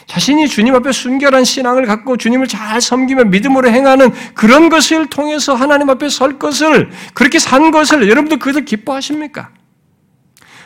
자신이 0.07 0.49
주님 0.49 0.75
앞에 0.77 0.93
순결한 0.93 1.45
신앙을 1.45 1.85
갖고 1.87 2.17
주님을 2.17 2.47
잘 2.47 2.81
섬기며 2.81 3.25
믿음으로 3.25 3.69
행하는 3.71 4.13
그런 4.35 4.69
것을 4.69 5.09
통해서 5.09 5.55
하나님 5.55 5.91
앞에 5.91 6.09
설 6.09 6.39
것을 6.39 6.91
그렇게 7.13 7.39
산 7.39 7.71
것을 7.71 8.09
여러분들 8.09 8.39
그것을 8.39 8.65
기뻐하십니까? 8.65 9.51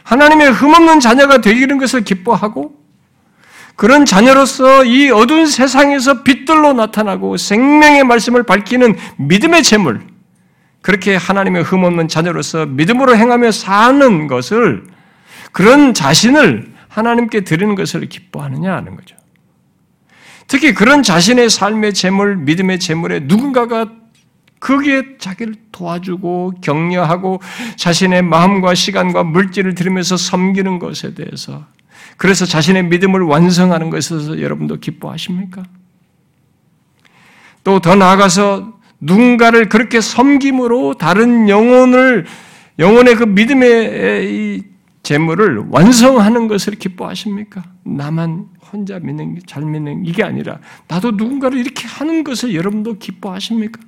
하나님의 0.03 0.53
흠없는 0.53 1.01
자녀가 1.01 1.41
되기는 1.41 1.79
것을 1.79 2.05
기뻐하고 2.05 2.79
그런 3.77 4.05
자녀로서 4.05 4.85
이 4.85 5.11
어두운 5.11 5.47
세상에서 5.47 6.23
빛들로 6.23 6.75
나타나고 6.75 7.39
생명의 7.39 8.05
말씀을 8.05 8.43
밝히는 8.43 8.97
믿음의 9.17 9.63
재물 9.63 10.07
그렇게 10.83 11.17
하나님의 11.17 11.63
흠없는 11.63 12.09
자녀로서 12.09 12.67
믿음으로 12.67 13.17
행하며 13.17 13.53
사는 13.53 14.27
것을 14.27 14.85
그런 15.53 15.95
자신을 15.95 16.73
하나님께 16.89 17.43
드리는 17.43 17.75
것을 17.75 18.09
기뻐하느냐 18.09 18.75
하는 18.75 18.97
거죠. 18.97 19.17
특히 20.47 20.75
그런 20.75 21.03
자신의 21.03 21.51
삶의 21.51 21.95
재물, 21.95 22.37
믿음의 22.37 22.81
재물에 22.81 23.21
누군가가 23.21 23.93
거기에 24.59 25.17
자기를 25.19 25.55
도와주고 25.73 26.55
격려하고 26.61 27.41
자신의 27.77 28.23
마음과 28.23 28.75
시간과 28.75 29.23
물질을 29.23 29.75
들이면서 29.75 30.17
섬기는 30.17 30.79
것에 30.79 31.15
대해서 31.15 31.67
그래서 32.17 32.45
자신의 32.45 32.85
믿음을 32.85 33.23
완성하는 33.23 33.89
것에 33.91 34.19
서 34.19 34.41
여러분도 34.41 34.77
기뻐하십니까? 34.81 35.63
또 37.65 37.79
더 37.79 37.95
나아가서 37.95 38.80
누군가를 39.01 39.69
그렇게 39.69 40.01
섬김으로 40.01 40.95
다른 40.95 41.49
영혼을 41.49 42.27
영혼의 42.79 43.17
그 43.17 43.25
믿음의 43.25 44.63
재물을 45.03 45.65
완성하는 45.71 46.49
것을 46.49 46.75
기뻐하십니까? 46.75 47.63
나만 47.85 48.47
혼자 48.73 48.99
믿는 48.99 49.35
게 49.35 49.41
잘 49.47 49.65
믿는 49.65 50.05
이게 50.05 50.23
아니라 50.23 50.59
나도 50.87 51.13
누군가를 51.13 51.59
이렇게 51.59 51.87
하는 51.89 52.23
것을 52.23 52.55
여러분도 52.55 52.99
기뻐하십니까? 52.99 53.81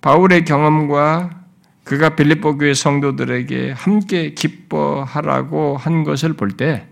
바울의 0.00 0.44
경험과 0.44 1.30
그가 1.84 2.14
빌립보 2.16 2.58
교회 2.58 2.74
성도들에게 2.74 3.72
함께 3.72 4.34
기뻐하라고 4.34 5.76
한 5.76 6.04
것을 6.04 6.34
볼 6.34 6.56
때 6.56 6.86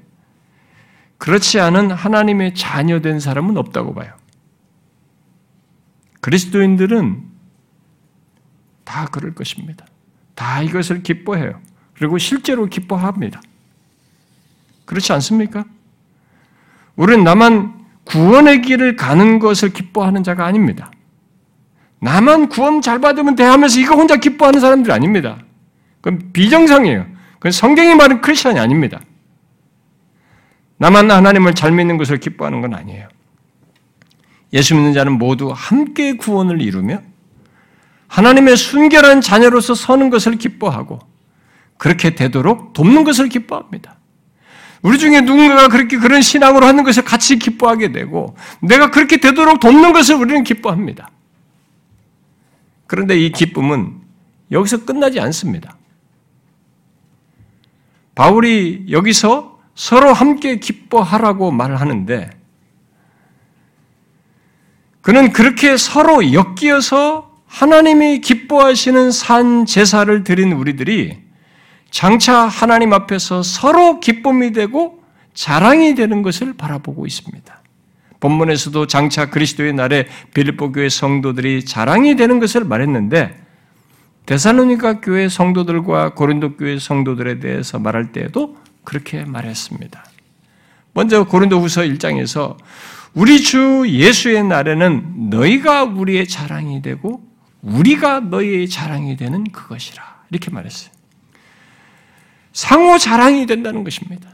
그렇지 1.19 1.61
않은 1.61 1.93
하나님의 1.93 2.55
자녀된 2.55 3.21
사람은 3.21 3.57
없다고 3.57 3.95
봐요. 3.95 4.13
그리스도인들은 6.27 7.23
다 8.83 9.07
그럴 9.13 9.33
것입니다. 9.33 9.87
다 10.35 10.61
이것을 10.61 11.05
기뻐해요. 11.05 11.61
그리고 11.97 12.19
실제로 12.19 12.67
기뻐합니다. 12.67 13.41
그렇지 14.87 15.13
않습니까? 15.13 15.65
우리는 16.97 17.23
나만 17.23 17.87
구원의 18.07 18.63
길을 18.63 18.97
가는 18.97 19.39
것을 19.39 19.73
기뻐하는 19.73 20.25
자가 20.25 20.45
아닙니다. 20.45 20.91
나만 22.01 22.49
구원 22.49 22.83
잘 22.83 23.01
받으면 23.01 23.37
돼 23.37 23.45
하면서 23.45 23.79
이거 23.79 23.95
혼자 23.95 24.17
기뻐하는 24.17 24.59
사람들 24.59 24.91
아닙니다. 24.91 25.39
그건 26.01 26.33
비정상이에요. 26.33 27.07
그건 27.35 27.53
성경이 27.53 27.95
말하는 27.95 28.21
크리스천이 28.21 28.59
아닙니다. 28.59 29.01
나만 30.79 31.09
하나님을 31.09 31.55
잘 31.55 31.71
믿는 31.71 31.99
것을 31.99 32.19
기뻐하는 32.19 32.63
건 32.63 32.75
아니에요. 32.75 33.07
예수 34.53 34.75
믿는 34.75 34.93
자는 34.93 35.13
모두 35.19 35.53
함께 35.55 36.17
구원을 36.17 36.63
이루며 36.63 37.03
하나님의 38.09 38.57
순결한 38.57 39.21
자녀로서 39.21 39.75
서는 39.75 40.11
것을 40.11 40.37
기뻐하고 40.37 41.01
그렇게 41.77 42.15
되도록 42.15 42.73
돕는 42.73 43.05
것을 43.05 43.29
기뻐합니다. 43.29 43.97
우리 44.83 44.99
중에 44.99 45.21
누군가가 45.23 45.69
그렇게 45.69 45.99
그런 45.99 46.23
신앙으로 46.23 46.67
하는 46.67 46.85
것을 46.85 47.05
같이 47.05 47.39
기뻐하게 47.39 47.93
되고 47.93 48.37
내가 48.61 48.91
그렇게 48.91 49.17
되도록 49.17 49.61
돕는 49.61 49.93
것을 49.93 50.15
우리는 50.15 50.45
기뻐합니다. 50.45 51.11
그런데 52.87 53.19
이 53.19 53.33
기쁨은 53.33 54.01
여기서 54.53 54.85
끝나지 54.85 55.19
않습니다. 55.19 55.77
바울이 58.15 58.87
여기서 58.91 59.59
서로 59.75 60.13
함께 60.13 60.59
기뻐하라고 60.59 61.51
말하는데 61.51 62.31
그는 65.07 65.33
그렇게 65.33 65.77
서로 65.77 66.21
엮여서 66.33 67.31
하나님이 67.47 68.21
기뻐하시는 68.23 69.13
산 69.13 69.65
제사를 69.65 70.25
드린 70.25 70.51
우리들이 70.51 71.17
장차 71.93 72.49
하나님 72.49 72.93
앞에서 72.93 73.45
서로 73.45 74.01
기쁨이 74.01 74.51
되고 74.51 75.01
자랑이 75.33 75.95
되는 75.95 76.23
것을 76.23 76.55
바라보고 76.55 77.07
있습니다. 77.07 77.63
본문에서도 78.19 78.89
장차 78.89 79.31
그리스도의 79.31 79.75
날에 79.75 80.09
빌립보 80.35 80.73
교회 80.73 80.89
성도들이 80.89 81.65
자랑이 81.65 82.17
되는 82.17 82.41
것을 82.41 82.65
말했는데 82.65 83.41
데살로니가 84.27 85.03
교회 85.03 85.29
성도들과 85.29 86.15
고린도 86.15 86.57
교회 86.57 86.81
성도들에 86.81 87.39
대해서 87.39 87.79
말할 87.79 88.11
때에도 88.11 88.57
그렇게 88.83 89.25
말했습니다. 89.25 90.05
먼저 90.95 91.23
고린도후서 91.27 91.83
1장에서 91.83 92.57
우리 93.17 93.41
주 93.41 93.85
예수의 93.89 94.45
날에는 94.45 95.31
너희가 95.31 95.85
우리의 95.85 96.29
자랑이 96.29 96.83
되고 96.83 97.23
우리가 97.63 98.21
너희의 98.21 98.69
자랑이 98.69 99.17
되는 99.17 99.43
그것이라 99.45 100.03
이렇게 100.31 100.51
말했어요. 100.51 100.93
상호 102.53 102.99
자랑이 102.99 103.47
된다는 103.47 103.85
것입니다. 103.85 104.29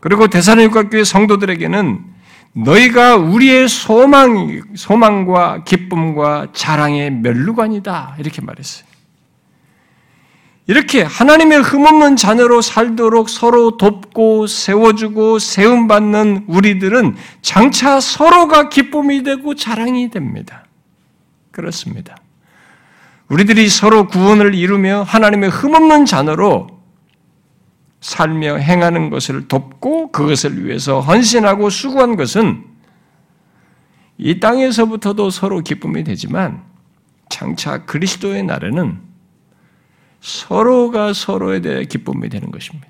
그리고 0.00 0.28
대사로니가 0.28 0.90
교회 0.90 1.02
성도들에게는 1.02 2.04
너희가 2.52 3.16
우리의 3.16 3.70
소망, 3.70 4.62
소망과 4.74 5.64
기쁨과 5.64 6.48
자랑의 6.52 7.10
멸류관이다. 7.10 8.16
이렇게 8.18 8.42
말했어요. 8.42 8.89
이렇게 10.70 11.02
하나님의 11.02 11.62
흠없는 11.62 12.14
자녀로 12.14 12.62
살도록 12.62 13.28
서로 13.28 13.76
돕고 13.76 14.46
세워주고 14.46 15.40
세움받는 15.40 16.44
우리들은 16.46 17.16
장차 17.42 17.98
서로가 17.98 18.68
기쁨이 18.68 19.24
되고 19.24 19.56
자랑이 19.56 20.10
됩니다. 20.10 20.66
그렇습니다. 21.50 22.16
우리들이 23.26 23.68
서로 23.68 24.06
구원을 24.06 24.54
이루며 24.54 25.02
하나님의 25.02 25.50
흠없는 25.50 26.04
자녀로 26.04 26.68
살며 28.00 28.58
행하는 28.58 29.10
것을 29.10 29.48
돕고 29.48 30.12
그것을 30.12 30.64
위해서 30.64 31.00
헌신하고 31.00 31.68
수고한 31.68 32.14
것은 32.14 32.64
이 34.18 34.38
땅에서부터도 34.38 35.30
서로 35.30 35.62
기쁨이 35.62 36.04
되지만 36.04 36.62
장차 37.28 37.84
그리스도의 37.86 38.44
날에는 38.44 39.09
서로가 40.20 41.12
서로에 41.12 41.60
대해 41.60 41.84
기쁨이 41.84 42.28
되는 42.28 42.50
것입니다. 42.50 42.88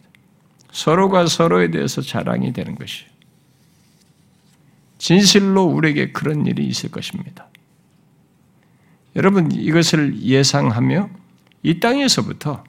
서로가 0.73 1.27
서로에 1.27 1.71
대해서 1.71 2.01
자랑이 2.01 2.53
되는 2.53 2.75
것이 2.75 3.05
진실로 4.99 5.65
우리에게 5.65 6.13
그런 6.13 6.47
일이 6.47 6.67
있을 6.67 6.91
것입니다. 6.91 7.47
여러분 9.17 9.51
이것을 9.51 10.23
예상하며 10.23 11.09
이 11.63 11.81
땅에서부터 11.81 12.65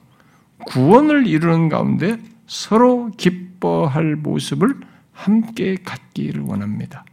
구원을 0.66 1.26
이루는 1.26 1.68
가운데 1.68 2.18
서로 2.46 3.10
기뻐할 3.16 4.16
모습을 4.16 4.80
함께 5.12 5.76
갖기를 5.84 6.42
원합니다. 6.42 7.04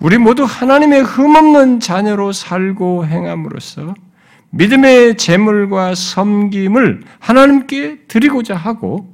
우리 0.00 0.18
모두 0.18 0.44
하나님의 0.44 1.02
흠없는 1.02 1.80
자녀로 1.80 2.32
살고 2.32 3.06
행함으로써 3.06 3.94
믿음의 4.54 5.16
재물과 5.16 5.96
섬김을 5.96 7.02
하나님께 7.18 8.04
드리고자 8.06 8.54
하고 8.54 9.12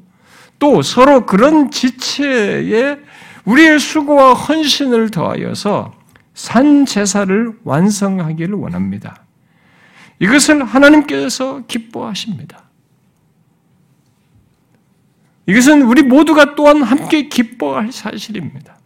또 0.59 0.83
서로 0.83 1.25
그런 1.25 1.71
지체에 1.71 2.99
우리의 3.47 3.79
수고와 3.79 4.35
헌신을 4.35 5.11
더하여서 5.11 5.95
산 6.35 6.85
제사를 6.85 7.59
완성하기를 7.65 8.55
원합니다. 8.55 9.25
이것을 10.19 10.63
하나님께서 10.63 11.63
기뻐하십니다. 11.67 12.65
이것은 15.47 15.83
우리 15.83 16.03
모두가 16.03 16.55
또한 16.55 16.83
함께 16.83 17.29
기뻐할 17.29 17.91
사실입니다. 17.93 18.79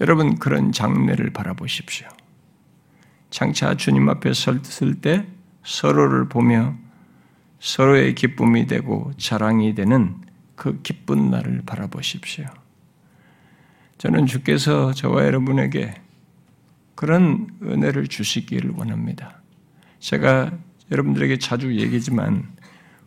여러분 0.00 0.38
그런 0.38 0.70
장례를 0.70 1.30
바라보십시오. 1.30 2.08
장차 3.32 3.74
주님 3.74 4.10
앞에 4.10 4.34
섰을 4.34 5.00
때 5.00 5.26
서로를 5.64 6.28
보며 6.28 6.74
서로의 7.60 8.14
기쁨이 8.14 8.66
되고 8.66 9.10
자랑이 9.16 9.74
되는 9.74 10.16
그 10.54 10.82
기쁜 10.82 11.30
날을 11.30 11.62
바라보십시오. 11.64 12.44
저는 13.96 14.26
주께서 14.26 14.92
저와 14.92 15.24
여러분에게 15.24 15.94
그런 16.94 17.48
은혜를 17.62 18.08
주시기를 18.08 18.72
원합니다. 18.76 19.40
제가 19.98 20.52
여러분들에게 20.90 21.38
자주 21.38 21.74
얘기지만 21.74 22.46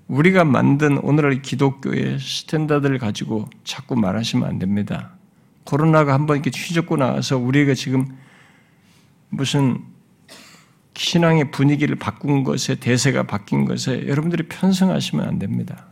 우리가 0.07 0.43
만든 0.43 0.97
오늘날 0.97 1.43
기독교의 1.43 2.17
스탠다드를 2.19 2.97
가지고 2.97 3.47
자꾸 3.63 3.95
말하시면 3.95 4.47
안 4.49 4.57
됩니다. 4.57 5.11
코로나가 5.65 6.13
한번 6.15 6.37
이렇게 6.37 6.49
휘젓고 6.49 6.97
나와서 6.97 7.37
우리가 7.37 7.75
지금 7.75 8.07
무슨 9.29 9.94
신앙의 10.95 11.51
분위기를 11.51 11.95
바꾼 11.95 12.43
것에 12.43 12.75
대세가 12.75 13.23
바뀐 13.23 13.65
것에 13.65 14.07
여러분들이 14.07 14.43
편승하시면 14.47 15.27
안 15.27 15.39
됩니다. 15.39 15.87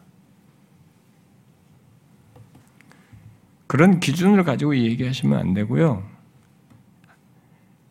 그런 3.68 4.00
기준을 4.00 4.44
가지고 4.44 4.78
얘기하시면 4.78 5.40
안 5.40 5.54
되고요. 5.54 6.04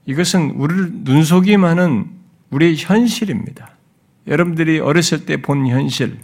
이것은 0.06 0.52
우리를 0.52 0.90
눈속임하는 1.04 2.10
우리의 2.50 2.76
현실입니다. 2.76 3.76
여러분들이 4.26 4.78
어렸을 4.78 5.26
때 5.26 5.36
본 5.36 5.66
현실, 5.66 6.18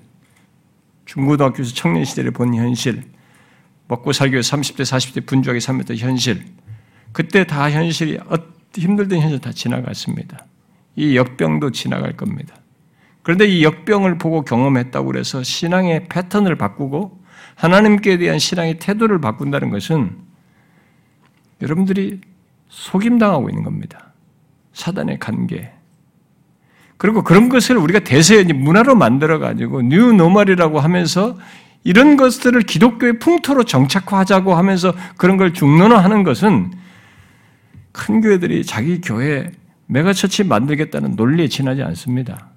중고등학교에서 1.07 1.75
청년 1.75 2.05
시절에 2.05 2.31
본 2.31 2.55
현실, 2.55 3.03
먹고 3.89 4.13
살기 4.13 4.35
위해 4.35 4.43
30대, 4.43 4.83
40대 4.83 5.27
분주하게 5.27 5.61
살면서 5.61 5.95
현실, 5.95 6.45
그때 7.13 7.47
다 7.47 7.71
현실이 7.71 8.19
힘들던 8.77 9.21
현실 9.21 9.41
다 9.41 9.51
지나갔습니다. 9.53 10.47
이 10.99 11.17
역병도 11.17 11.71
지나갈 11.71 12.17
겁니다. 12.17 12.57
그런데 13.23 13.47
이 13.47 13.63
역병을 13.63 14.19
보고 14.19 14.43
경험했다고 14.43 15.17
해서 15.17 15.45
신앙의 15.45 16.09
패턴을 16.09 16.57
바꾸고 16.57 17.23
하나님께 17.55 18.19
대한 18.19 18.41
신앙의 18.41 18.81
태도를 18.81 19.21
바꾼다는 19.21 19.71
것은 19.71 20.17
여러분들이 21.63 22.21
속임당하고 22.69 23.49
있는 23.49 23.63
겁니다. 23.63 24.13
사단의 24.73 25.21
궤계, 25.21 25.73
그리고 26.97 27.23
그런 27.23 27.49
것을 27.49 27.77
우리가 27.77 28.01
대세 28.01 28.43
문화로 28.43 28.97
만들어가지고 28.97 29.83
뉴 29.83 30.13
노멀이라고 30.13 30.81
하면서 30.81 31.39
이런 31.85 32.17
것들을 32.17 32.61
기독교의 32.63 33.21
풍토로 33.21 33.63
정착화하자고 33.63 34.55
하면서 34.55 34.93
그런 35.17 35.37
걸 35.37 35.55
중론화하는 35.55 36.25
것은 36.25 36.73
큰 37.93 38.21
교회들이 38.21 38.65
자기 38.65 39.01
교회 39.01 39.53
megachurch 39.89 40.45
만들겠다는 40.45 41.17
논리에 41.17 41.49
지나지 41.49 41.83
않습니다. 41.83 42.49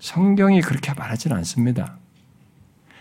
성경이 0.00 0.60
그렇게 0.60 0.92
말하지는 0.92 1.36
않습니다. 1.38 1.96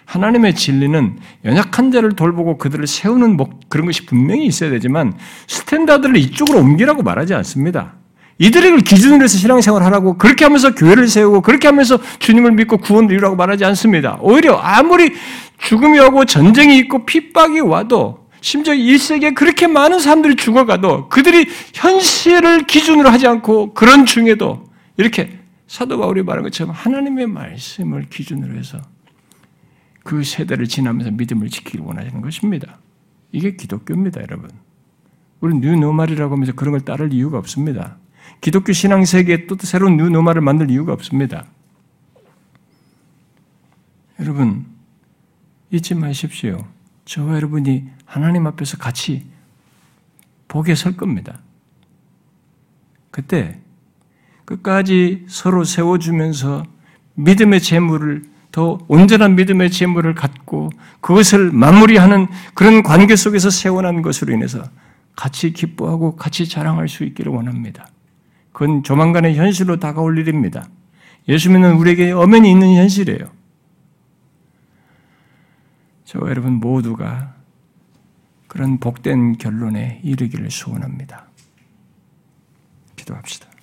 하나님의 0.05 0.55
진리는 0.55 1.19
연약한 1.43 1.91
자를 1.91 2.13
돌보고 2.13 2.57
그들을 2.57 2.88
세우는 2.88 3.38
그런 3.67 3.86
것이 3.88 4.05
분명히 4.05 4.45
있어야 4.45 4.69
되지만 4.69 5.13
스탠다드를 5.47 6.15
이쪽으로 6.17 6.59
옮기라고 6.59 7.03
말하지 7.03 7.34
않습니다. 7.34 7.95
이들을 8.39 8.80
기준으로 8.82 9.23
해서 9.23 9.38
신앙생활 9.38 9.84
하라고 9.84 10.17
그렇게 10.17 10.45
하면서 10.45 10.73
교회를 10.73 11.07
세우고 11.07 11.41
그렇게 11.41 11.67
하면서 11.67 11.99
주님을 12.19 12.51
믿고 12.51 12.78
구원을 12.78 13.11
이루라고 13.11 13.36
말하지 13.36 13.65
않습니다. 13.65 14.17
오히려 14.21 14.55
아무리 14.57 15.13
죽음이 15.57 15.99
오고 15.99 16.25
전쟁이 16.25 16.78
있고 16.78 17.05
핍박이 17.05 17.59
와도 17.61 18.26
심지어 18.41 18.73
1세기에 18.73 19.35
그렇게 19.35 19.67
많은 19.67 19.99
사람들이 19.99 20.35
죽어가도 20.35 21.09
그들이 21.09 21.47
현실을 21.73 22.67
기준으로 22.67 23.09
하지 23.09 23.27
않고 23.27 23.73
그런 23.73 24.05
중에도 24.05 24.63
이렇게 24.97 25.39
사도 25.67 25.97
바울이 25.97 26.23
말한 26.23 26.43
것처럼 26.43 26.73
하나님의 26.73 27.27
말씀을 27.27 28.07
기준으로 28.09 28.57
해서 28.57 28.79
그 30.03 30.23
세대를 30.23 30.67
지나면서 30.67 31.11
믿음을 31.11 31.49
지키길 31.49 31.81
원하시는 31.81 32.21
것입니다. 32.21 32.79
이게 33.31 33.55
기독교입니다, 33.55 34.21
여러분. 34.21 34.49
우리는 35.41 35.61
뉴노말이라고 35.61 36.33
하면서 36.33 36.53
그런 36.53 36.71
걸 36.71 36.81
따를 36.81 37.11
이유가 37.11 37.38
없습니다. 37.38 37.97
기독교 38.39 38.71
신앙 38.71 39.03
세계에 39.03 39.47
또 39.47 39.57
새로운 39.59 39.97
뉴노마를 39.97 40.41
만들 40.41 40.71
이유가 40.71 40.93
없습니다. 40.93 41.45
여러분, 44.19 44.65
잊지 45.71 45.95
마십시오. 45.95 46.65
저와 47.05 47.35
여러분이 47.35 47.85
하나님 48.08 48.47
앞에서 48.47 48.78
같이 48.78 49.28
복에 50.47 50.74
설 50.74 50.97
겁니다. 50.97 51.39
그때 53.12 53.60
끝까지 54.45 55.26
서로 55.28 55.64
세워주면서 55.64 56.64
믿음의 57.16 57.62
재물을 57.62 58.24
더 58.51 58.80
온전한 58.88 59.36
믿음의 59.36 59.70
재물을 59.70 60.16
갖고 60.16 60.72
그것을 61.01 61.51
마무리하는 61.51 62.28
그런 62.53 62.82
관계 62.82 63.16
속에서 63.16 63.49
세워난 63.49 64.01
것으로 64.01 64.34
인해서 64.34 64.64
같이 65.16 65.51
기뻐하고 65.51 66.16
같이 66.16 66.47
자랑할 66.47 66.88
수 66.88 67.03
있기를 67.03 67.32
원합니다. 67.32 67.88
그건 68.53 68.84
조만간의 68.84 69.36
현실로 69.36 69.78
다가올 69.78 70.18
일입니다. 70.18 70.68
예수 71.28 71.51
믿는 71.51 71.76
우리에게 71.76 72.12
엄연히 72.12 72.49
있는 72.49 72.76
현실이에요. 72.76 73.30
저와 76.05 76.30
여러분 76.30 76.53
모두가 76.53 77.36
그런 78.47 78.79
복된 78.79 79.37
결론에 79.37 79.99
이르기를 80.03 80.49
소원합니다. 80.49 81.27
기도합시다. 82.95 83.57